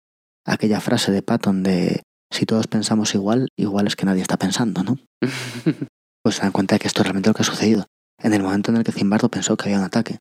[0.45, 4.83] Aquella frase de Patton de si todos pensamos igual, igual es que nadie está pensando,
[4.83, 4.97] ¿no?
[6.21, 7.85] Pues se dan cuenta de que esto es realmente lo que ha sucedido.
[8.21, 10.19] En el momento en el que Zimbardo pensó que había un ataque,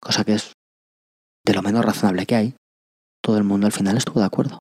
[0.00, 0.52] cosa que es
[1.44, 2.54] de lo menos razonable que hay,
[3.20, 4.60] todo el mundo al final estuvo de acuerdo.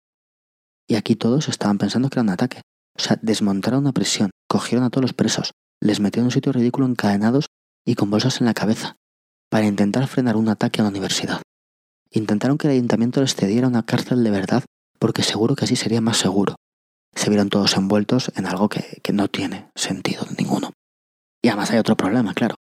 [0.88, 2.62] Y aquí todos estaban pensando que era un ataque.
[2.98, 6.52] O sea, desmontaron una prisión, cogieron a todos los presos, les metieron en un sitio
[6.52, 7.46] ridículo encadenados
[7.86, 8.96] y con bolsas en la cabeza,
[9.50, 11.42] para intentar frenar un ataque a la universidad.
[12.12, 14.64] Intentaron que el ayuntamiento les cediera una cárcel de verdad
[14.98, 16.56] porque seguro que así sería más seguro.
[17.16, 20.72] Se vieron todos envueltos en algo que, que no tiene sentido ninguno.
[21.42, 22.56] Y además hay otro problema, claro,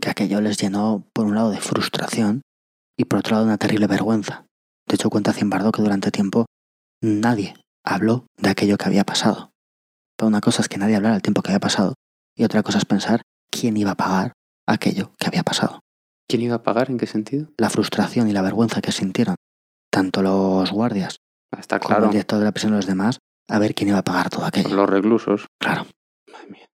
[0.00, 2.42] que aquello les llenó por un lado de frustración
[2.98, 4.46] y por otro lado de una terrible vergüenza.
[4.86, 6.46] De hecho, cuenta Zimbardo que durante tiempo
[7.02, 9.50] nadie habló de aquello que había pasado.
[10.16, 11.94] Pero una cosa es que nadie hablara del tiempo que había pasado
[12.36, 14.32] y otra cosa es pensar quién iba a pagar
[14.66, 15.80] aquello que había pasado.
[16.28, 16.90] ¿Quién iba a pagar?
[16.90, 17.48] ¿En qué sentido?
[17.58, 19.36] La frustración y la vergüenza que sintieron
[19.90, 21.16] tanto los guardias
[21.52, 22.04] Ah, Está como claro.
[22.06, 23.18] el director de la prisión y los demás
[23.48, 24.74] a ver quién iba a pagar todo aquello.
[24.74, 25.46] Los reclusos.
[25.58, 25.86] Claro.
[26.30, 26.66] Madre mía.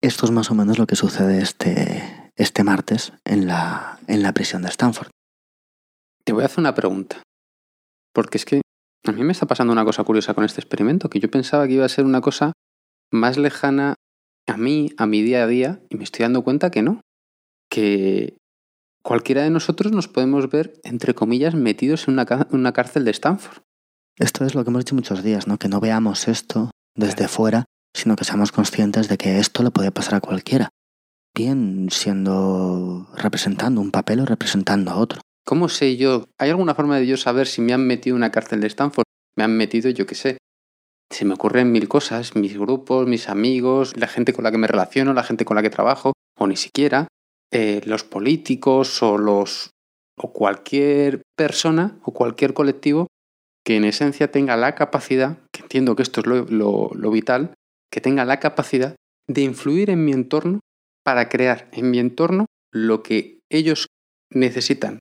[0.00, 4.32] Esto es más o menos lo que sucede este, este martes en la, en la
[4.32, 5.10] prisión de Stanford.
[6.24, 7.22] Te voy a hacer una pregunta.
[8.12, 8.60] Porque es que
[9.06, 11.74] a mí me está pasando una cosa curiosa con este experimento, que yo pensaba que
[11.74, 12.52] iba a ser una cosa
[13.10, 13.94] más lejana
[14.46, 17.00] a mí, a mi día a día, y me estoy dando cuenta que no.
[17.70, 18.36] Que
[19.02, 23.62] cualquiera de nosotros nos podemos ver, entre comillas, metidos en una, una cárcel de Stanford.
[24.18, 25.58] Esto es lo que hemos dicho muchos días, ¿no?
[25.58, 29.92] Que no veamos esto desde fuera, sino que seamos conscientes de que esto le puede
[29.92, 30.70] pasar a cualquiera.
[31.36, 35.20] Bien siendo representando un papel o representando a otro.
[35.46, 36.24] ¿Cómo sé yo?
[36.36, 39.04] ¿Hay alguna forma de yo saber si me han metido en una cárcel de Stanford?
[39.36, 40.38] Me han metido, yo qué sé.
[41.10, 44.66] Se me ocurren mil cosas, mis grupos, mis amigos, la gente con la que me
[44.66, 47.06] relaciono, la gente con la que trabajo, o ni siquiera,
[47.52, 49.70] eh, los políticos o los
[50.20, 53.06] o cualquier persona o cualquier colectivo
[53.68, 57.52] que en esencia tenga la capacidad, que entiendo que esto es lo, lo- lo vital,
[57.92, 58.96] que tenga la capacidad
[59.28, 60.60] de influir en mi entorno
[61.04, 63.88] para crear en mi entorno lo que ellos
[64.32, 65.00] necesitan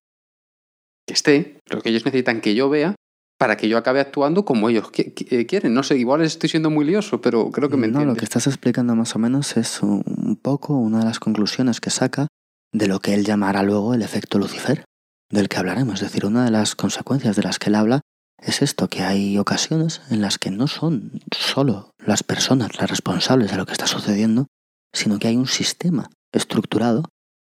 [1.08, 2.96] que esté, lo que ellos necesitan que yo vea,
[3.40, 5.74] para que yo acabe actuando como ellos qui- qui- eh, quieren.
[5.74, 8.20] No sé, igual estoy siendo muy lioso, pero creo que me no, lo entiendes.
[8.20, 12.28] que estás explicando más o menos es un poco una de las conclusiones que saca
[12.74, 14.84] de lo que él llamará luego el efecto Lucifer,
[15.32, 16.02] del que hablaremos.
[16.02, 18.02] Es decir, una de las consecuencias de las que él habla
[18.40, 23.52] es esto, que hay ocasiones en las que no son solo las personas las responsables
[23.52, 24.48] de lo que está sucediendo,
[24.94, 27.04] sino que hay un sistema estructurado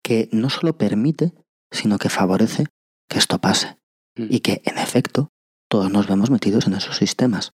[0.03, 1.33] que no solo permite,
[1.71, 2.65] sino que favorece
[3.09, 3.77] que esto pase.
[4.15, 4.27] Mm.
[4.29, 5.29] Y que, en efecto,
[5.69, 7.51] todos nos vemos metidos en esos sistemas.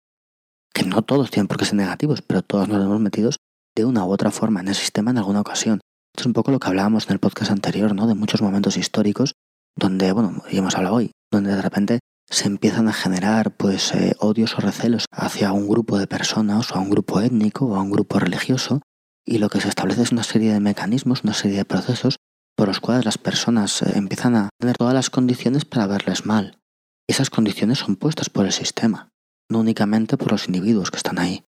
[0.73, 3.37] Que no todos tienen por qué ser negativos, pero todos nos vemos metidos
[3.75, 5.81] de una u otra forma en el sistema en alguna ocasión.
[6.13, 8.05] Esto es un poco lo que hablábamos en el podcast anterior, ¿no?
[8.05, 9.33] De muchos momentos históricos
[9.75, 11.99] donde, bueno, y hemos hablado hoy, donde de repente
[12.29, 16.75] se empiezan a generar pues eh, odios o recelos hacia un grupo de personas o
[16.75, 18.81] a un grupo étnico o a un grupo religioso
[19.25, 22.17] y lo que se establece es una serie de mecanismos, una serie de procesos
[22.55, 26.59] por los cuales las personas eh, empiezan a tener todas las condiciones para verles mal.
[27.07, 29.09] Esas condiciones son puestas por el sistema,
[29.49, 31.43] no únicamente por los individuos que están ahí.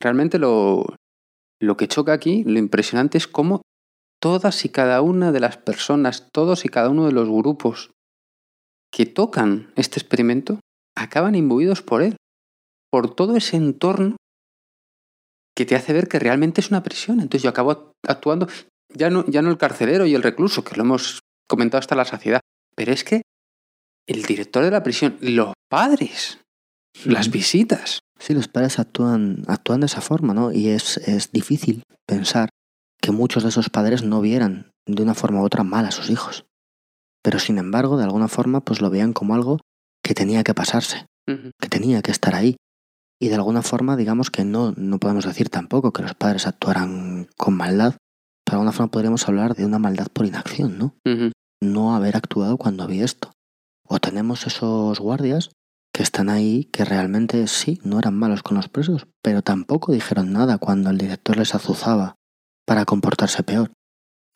[0.00, 0.84] Realmente lo,
[1.60, 3.62] Lo que choca aquí, lo impresionante es cómo
[4.20, 7.90] todas y cada una de las personas, todos y cada uno de los grupos
[8.90, 10.60] que tocan este experimento
[10.96, 12.16] acaban imbuidos por él,
[12.90, 14.16] por todo ese entorno
[15.54, 17.20] que te hace ver que realmente es una prisión.
[17.20, 18.48] Entonces yo acabo actuando,
[18.94, 22.04] ya no, ya no el carcelero y el recluso, que lo hemos comentado hasta la
[22.04, 22.40] saciedad,
[22.76, 23.22] pero es que
[24.06, 26.38] el director de la prisión, los padres,
[27.04, 28.00] las visitas.
[28.18, 30.50] Sí, los padres actúan, actúan de esa forma, ¿no?
[30.50, 32.48] Y es, es difícil pensar
[33.00, 36.10] que muchos de esos padres no vieran de una forma u otra mal a sus
[36.10, 36.44] hijos.
[37.28, 39.58] Pero sin embargo, de alguna forma, pues lo veían como algo
[40.02, 42.56] que tenía que pasarse, que tenía que estar ahí.
[43.20, 47.28] Y de alguna forma, digamos que no, no podemos decir tampoco que los padres actuaran
[47.36, 47.96] con maldad,
[48.46, 50.94] pero de alguna forma podríamos hablar de una maldad por inacción, ¿no?
[51.62, 53.30] No haber actuado cuando había esto.
[53.86, 55.50] O tenemos esos guardias
[55.92, 60.32] que están ahí que realmente sí, no eran malos con los presos, pero tampoco dijeron
[60.32, 62.14] nada cuando el director les azuzaba
[62.64, 63.70] para comportarse peor.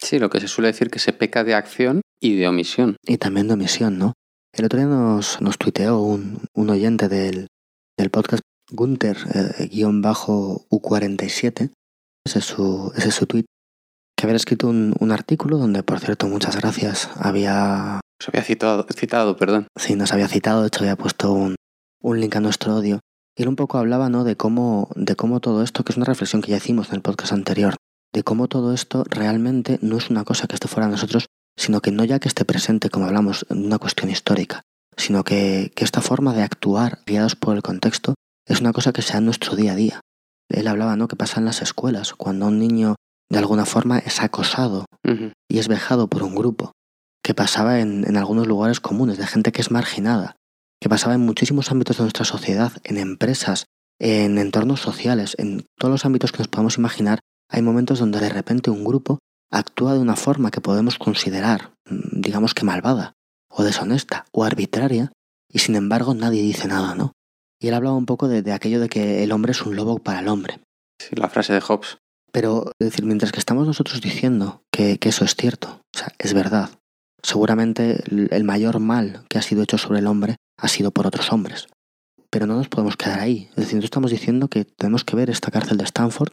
[0.02, 2.96] Sí, lo que se suele decir que se peca de acción y de omisión.
[3.04, 4.14] Y también de omisión, ¿no?
[4.52, 7.46] El otro día nos, nos tuiteó un, un oyente del,
[7.96, 11.70] del podcast, Gunther, eh, guion bajo U47,
[12.26, 13.44] ese es su, ese es su tweet,
[14.16, 18.00] que había escrito un, un, artículo donde, por cierto, muchas gracias, había...
[18.20, 19.68] Nos había citado, citado, perdón.
[19.76, 21.54] Sí, nos había citado, de hecho había puesto un,
[22.02, 23.00] un link a nuestro odio.
[23.36, 26.06] Y él un poco hablaba, ¿no?, de cómo, de cómo todo esto, que es una
[26.06, 27.76] reflexión que ya hicimos en el podcast anterior,
[28.12, 31.80] de cómo todo esto realmente no es una cosa que esté fuera de nosotros, sino
[31.80, 34.62] que no ya que esté presente, como hablamos, en una cuestión histórica,
[34.96, 38.14] sino que, que esta forma de actuar guiados por el contexto
[38.46, 40.00] es una cosa que sea en nuestro día a día.
[40.48, 42.96] Él hablaba, ¿no?, que pasa en las escuelas, cuando un niño
[43.30, 45.32] de alguna forma es acosado uh -huh.
[45.48, 46.72] y es vejado por un grupo,
[47.24, 50.36] que pasaba en, en algunos lugares comunes, de gente que es marginada,
[50.80, 53.64] que pasaba en muchísimos ámbitos de nuestra sociedad, en empresas,
[53.98, 57.20] en entornos sociales, en todos los ámbitos que nos podamos imaginar,
[57.52, 59.18] hay momentos donde de repente un grupo
[59.50, 63.12] actúa de una forma que podemos considerar, digamos que malvada,
[63.50, 65.12] o deshonesta, o arbitraria,
[65.48, 67.12] y sin embargo nadie dice nada, ¿no?
[67.60, 69.98] Y él hablaba un poco de, de aquello de que el hombre es un lobo
[69.98, 70.60] para el hombre.
[70.98, 71.98] Sí, la frase de Hobbes.
[72.32, 76.08] Pero, es decir, mientras que estamos nosotros diciendo que, que eso es cierto, o sea,
[76.18, 76.70] es verdad,
[77.22, 78.02] seguramente
[78.34, 81.66] el mayor mal que ha sido hecho sobre el hombre ha sido por otros hombres.
[82.30, 83.48] Pero no nos podemos quedar ahí.
[83.50, 86.30] Es decir, nosotros estamos diciendo que tenemos que ver esta cárcel de Stanford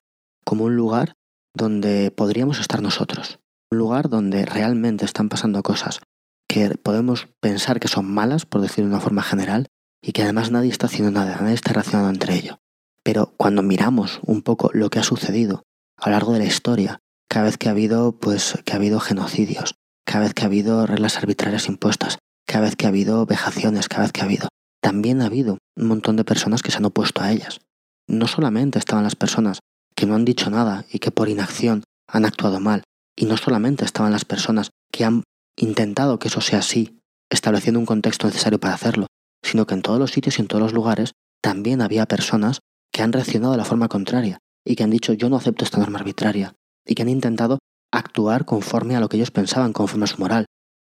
[0.50, 1.14] como un lugar
[1.56, 3.38] donde podríamos estar nosotros.
[3.72, 6.02] Un lugar donde realmente están pasando cosas
[6.50, 9.68] que podemos pensar que son malas, por decirlo de una forma general,
[10.02, 12.58] y que además nadie está haciendo nada, nadie está reaccionando entre ello.
[13.04, 15.62] Pero cuando miramos un poco lo que ha sucedido
[15.98, 16.98] a lo largo de la historia,
[17.30, 20.88] cada vez que ha habido, pues, que ha habido genocidios, cada vez que ha habido
[20.88, 24.48] reglas arbitrarias impuestas, cada vez que ha habido vejaciones, cada vez que ha habido,
[24.82, 27.60] también ha habido un montón de personas que se han opuesto a ellas.
[28.08, 29.60] No solamente estaban las personas
[29.96, 32.84] que no han dicho nada y que por inacción han actuado mal,
[33.16, 35.24] y no solamente estaban las personas que han
[35.58, 39.08] intentado que eso sea así, estableciendo un contexto necesario para hacerlo,
[39.44, 41.12] sino que en todos los sitios y en todos los lugares
[41.42, 42.60] también había personas
[42.92, 45.80] que han reaccionado de la forma contraria y que han dicho yo no acepto esta
[45.80, 46.54] norma arbitraria
[46.86, 47.60] y que han intentado
[47.92, 50.46] actuar conforme a lo que ellos pensaban, conforme a su moral.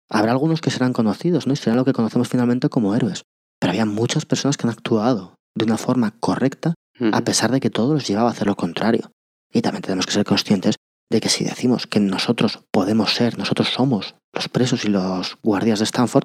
[0.10, 1.54] Habrá algunos que serán conocidos, ¿no?
[1.54, 3.24] Y serán lo que conocemos finalmente como héroes.
[3.60, 7.16] Pero había muchas personas que han actuado de una forma correcta, uh -huh.
[7.16, 9.12] a pesar de que todo los llevaba a hacer lo contrario.
[9.52, 10.76] Y también tenemos que ser conscientes
[11.10, 15.80] de que si decimos que nosotros podemos ser, nosotros somos los presos y los guardias
[15.80, 16.24] de Stanford,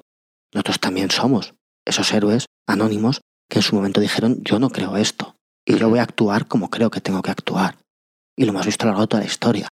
[0.53, 1.53] nosotros también somos
[1.85, 5.99] esos héroes anónimos que en su momento dijeron yo no creo esto y yo voy
[5.99, 7.77] a actuar como creo que tengo que actuar.
[8.37, 9.67] Y lo hemos visto a lo largo de toda la historia.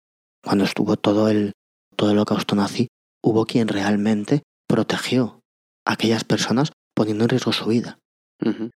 [0.43, 1.53] Cuando estuvo todo el,
[1.95, 2.87] todo el holocausto nazi,
[3.21, 5.41] hubo quien realmente protegió
[5.85, 7.99] a aquellas personas poniendo en riesgo su vida.
[8.41, 8.71] Uh -huh.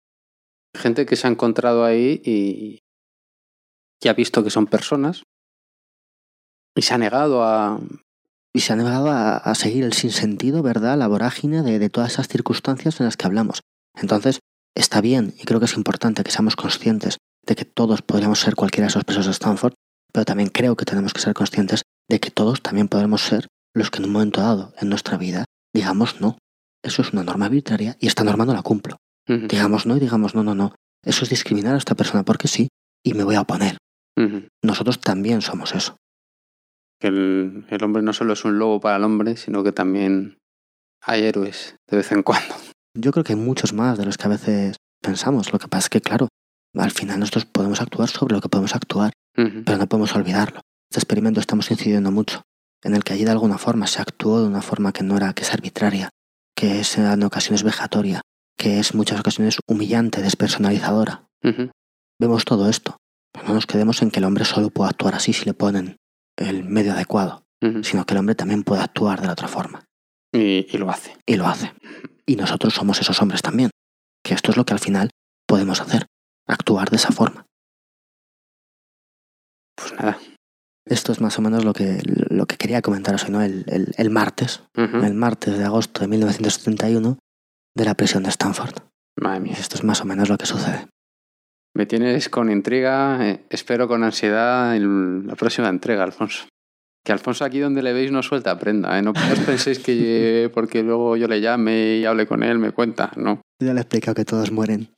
[0.76, 2.80] Gente que se ha encontrado ahí y,
[4.02, 5.24] y ha visto que son personas
[6.76, 7.80] y se ha negado a...
[8.54, 10.98] Y se ha negado a, seguir el sinsentido, ¿verdad?
[10.98, 13.60] La vorágine de, de todas esas circunstancias en las que hablamos.
[13.96, 14.40] Entonces,
[14.74, 18.56] está bien y creo que es importante que seamos conscientes de que todos podríamos ser
[18.56, 19.74] cualquiera de esos presos de Stanford,
[20.14, 23.92] pero también creo que tenemos que ser conscientes de que todos también podremos ser los
[23.92, 26.38] que en un momento dado en nuestra vida digamos no.
[26.82, 28.98] Eso es una norma arbitraria y esta norma no la cumplo.
[29.28, 29.48] Uh -huh.
[29.48, 30.76] Digamos no y digamos no, no, no.
[31.04, 32.68] Eso es discriminar a esta persona porque sí
[33.04, 33.78] y me voy a oponer.
[34.18, 34.48] Uh -huh.
[34.64, 35.98] Nosotros también somos eso.
[37.02, 40.38] El, el hombre no solo es un lobo para el hombre, sino que también
[41.02, 42.56] hay héroes de vez en cuando.
[42.98, 45.52] Yo creo que hay muchos más de los que a veces pensamos.
[45.52, 46.30] Lo que pasa es que, claro,
[46.76, 49.64] al final nosotros podemos actuar sobre lo que podemos actuar, uh -huh.
[49.66, 50.62] pero no podemos olvidarlo.
[50.90, 52.42] Este experimento estamos incidiendo mucho,
[52.84, 55.34] en el que allí de alguna forma se actuó de una forma que no era,
[55.34, 56.10] que es arbitraria,
[56.56, 58.22] que es en ocasiones vejatoria,
[58.58, 61.28] que es muchas ocasiones humillante, despersonalizadora.
[61.44, 61.72] Uh -huh.
[62.20, 62.98] Vemos todo esto,
[63.34, 65.98] Pero no nos quedemos en que el hombre solo puede actuar así si le ponen
[66.38, 67.44] el medio adecuado,
[67.84, 69.84] sino que el hombre también puede actuar de la otra forma.
[70.34, 71.18] Y, y lo hace.
[71.26, 71.74] Y lo hace.
[72.26, 73.72] Y nosotros somos esos hombres también.
[74.24, 75.10] Que esto es lo que al final
[75.48, 76.06] podemos hacer.
[76.48, 77.46] Actuar de esa forma.
[79.76, 80.18] Pues nada.
[80.88, 83.42] Esto es más o menos lo que, lo que quería comentaros hoy, ¿no?
[83.42, 84.64] El, el- el martes,
[85.04, 87.18] el martes de agosto de 1971,
[87.76, 88.76] de la prisión de Stanford.
[89.22, 89.54] Madre mía.
[89.58, 90.88] esto es más o menos lo que sucede.
[91.76, 93.18] Me tienes con intriga.
[93.30, 96.46] eh, espero con ansiedad el- la próxima entrega, Alfonso.
[97.06, 98.98] Que Alfonso aquí donde le veis no suelta prenda.
[98.98, 99.02] ¿eh?
[99.02, 103.12] No, os penséis que porque luego yo le llame y hable con él me cuenta.
[103.16, 103.42] No.
[103.62, 104.90] Ya le he explicado que todos mueren.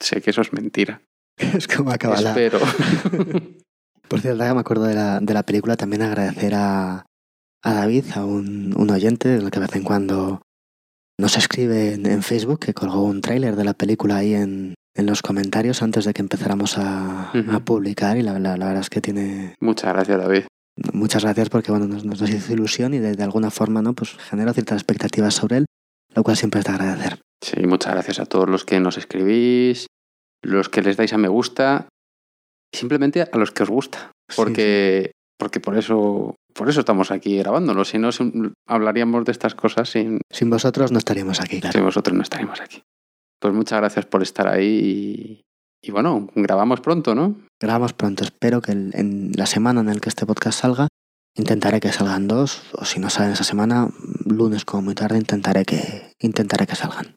[0.00, 1.02] sé que eso es mentira.
[1.36, 2.14] es como acaba.
[2.16, 2.58] Espero.
[4.08, 7.04] Por cierto, me acuerdo de la, de la película, también agradecer a,
[7.62, 10.42] a David, a un, un oyente, del que de vez en cuando
[11.20, 15.06] nos escribe en, en Facebook, que colgó un tráiler de la película ahí en, en
[15.06, 18.90] los comentarios antes de que empezáramos a, a publicar y la, la- la verdad es
[18.90, 20.44] que tiene Muchas gracias, David.
[20.92, 23.94] muchas gracias porque bueno, nos, nos hizo ilusión y de, de alguna forma ¿no?
[23.94, 25.66] pues generó ciertas expectativas sobre él,
[26.14, 27.20] lo cual siempre es de agradecer.
[27.42, 29.86] Sí, muchas gracias a todos los que nos escribís,
[30.42, 31.88] los que les dais a me gusta,
[32.74, 34.10] simplemente a los que os gusta.
[34.30, 37.84] Sí, Porque, porque por eso, por eso estamos aquí grabándolo.
[37.84, 38.10] Si no,
[38.66, 41.72] hablaríamos de estas cosas sin, Sin vosotros no estaríamos aquí, claro.
[41.72, 42.82] sin vosotros no estaríamos aquí.
[43.40, 45.42] Pues muchas gracias por estar ahí
[45.82, 47.36] y, y bueno, grabamos pronto, ¿no?
[47.60, 48.24] Grabamos pronto.
[48.24, 50.88] Espero que el- en la semana en la que este podcast salga,
[51.36, 53.88] intentaré que salgan dos, o si no salen esa semana,
[54.24, 57.16] lunes como muy tarde, intentaré que, intentaré que salgan.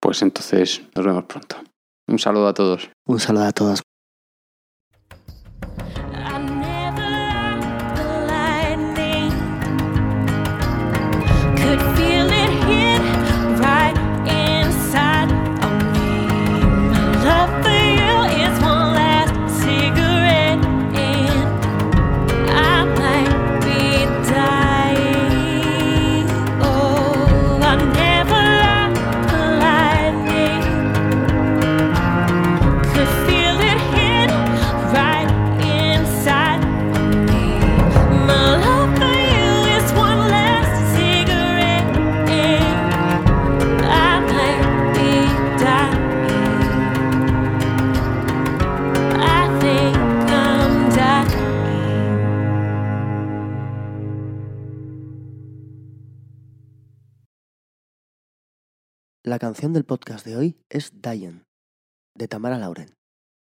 [0.00, 1.56] Pues entonces nos vemos pronto.
[2.06, 2.88] Un saludo a todos.
[3.06, 3.82] Un saludo a todos.
[59.28, 61.44] La canción del podcast de hoy es Dying,
[62.14, 62.97] de Tamara Lauren.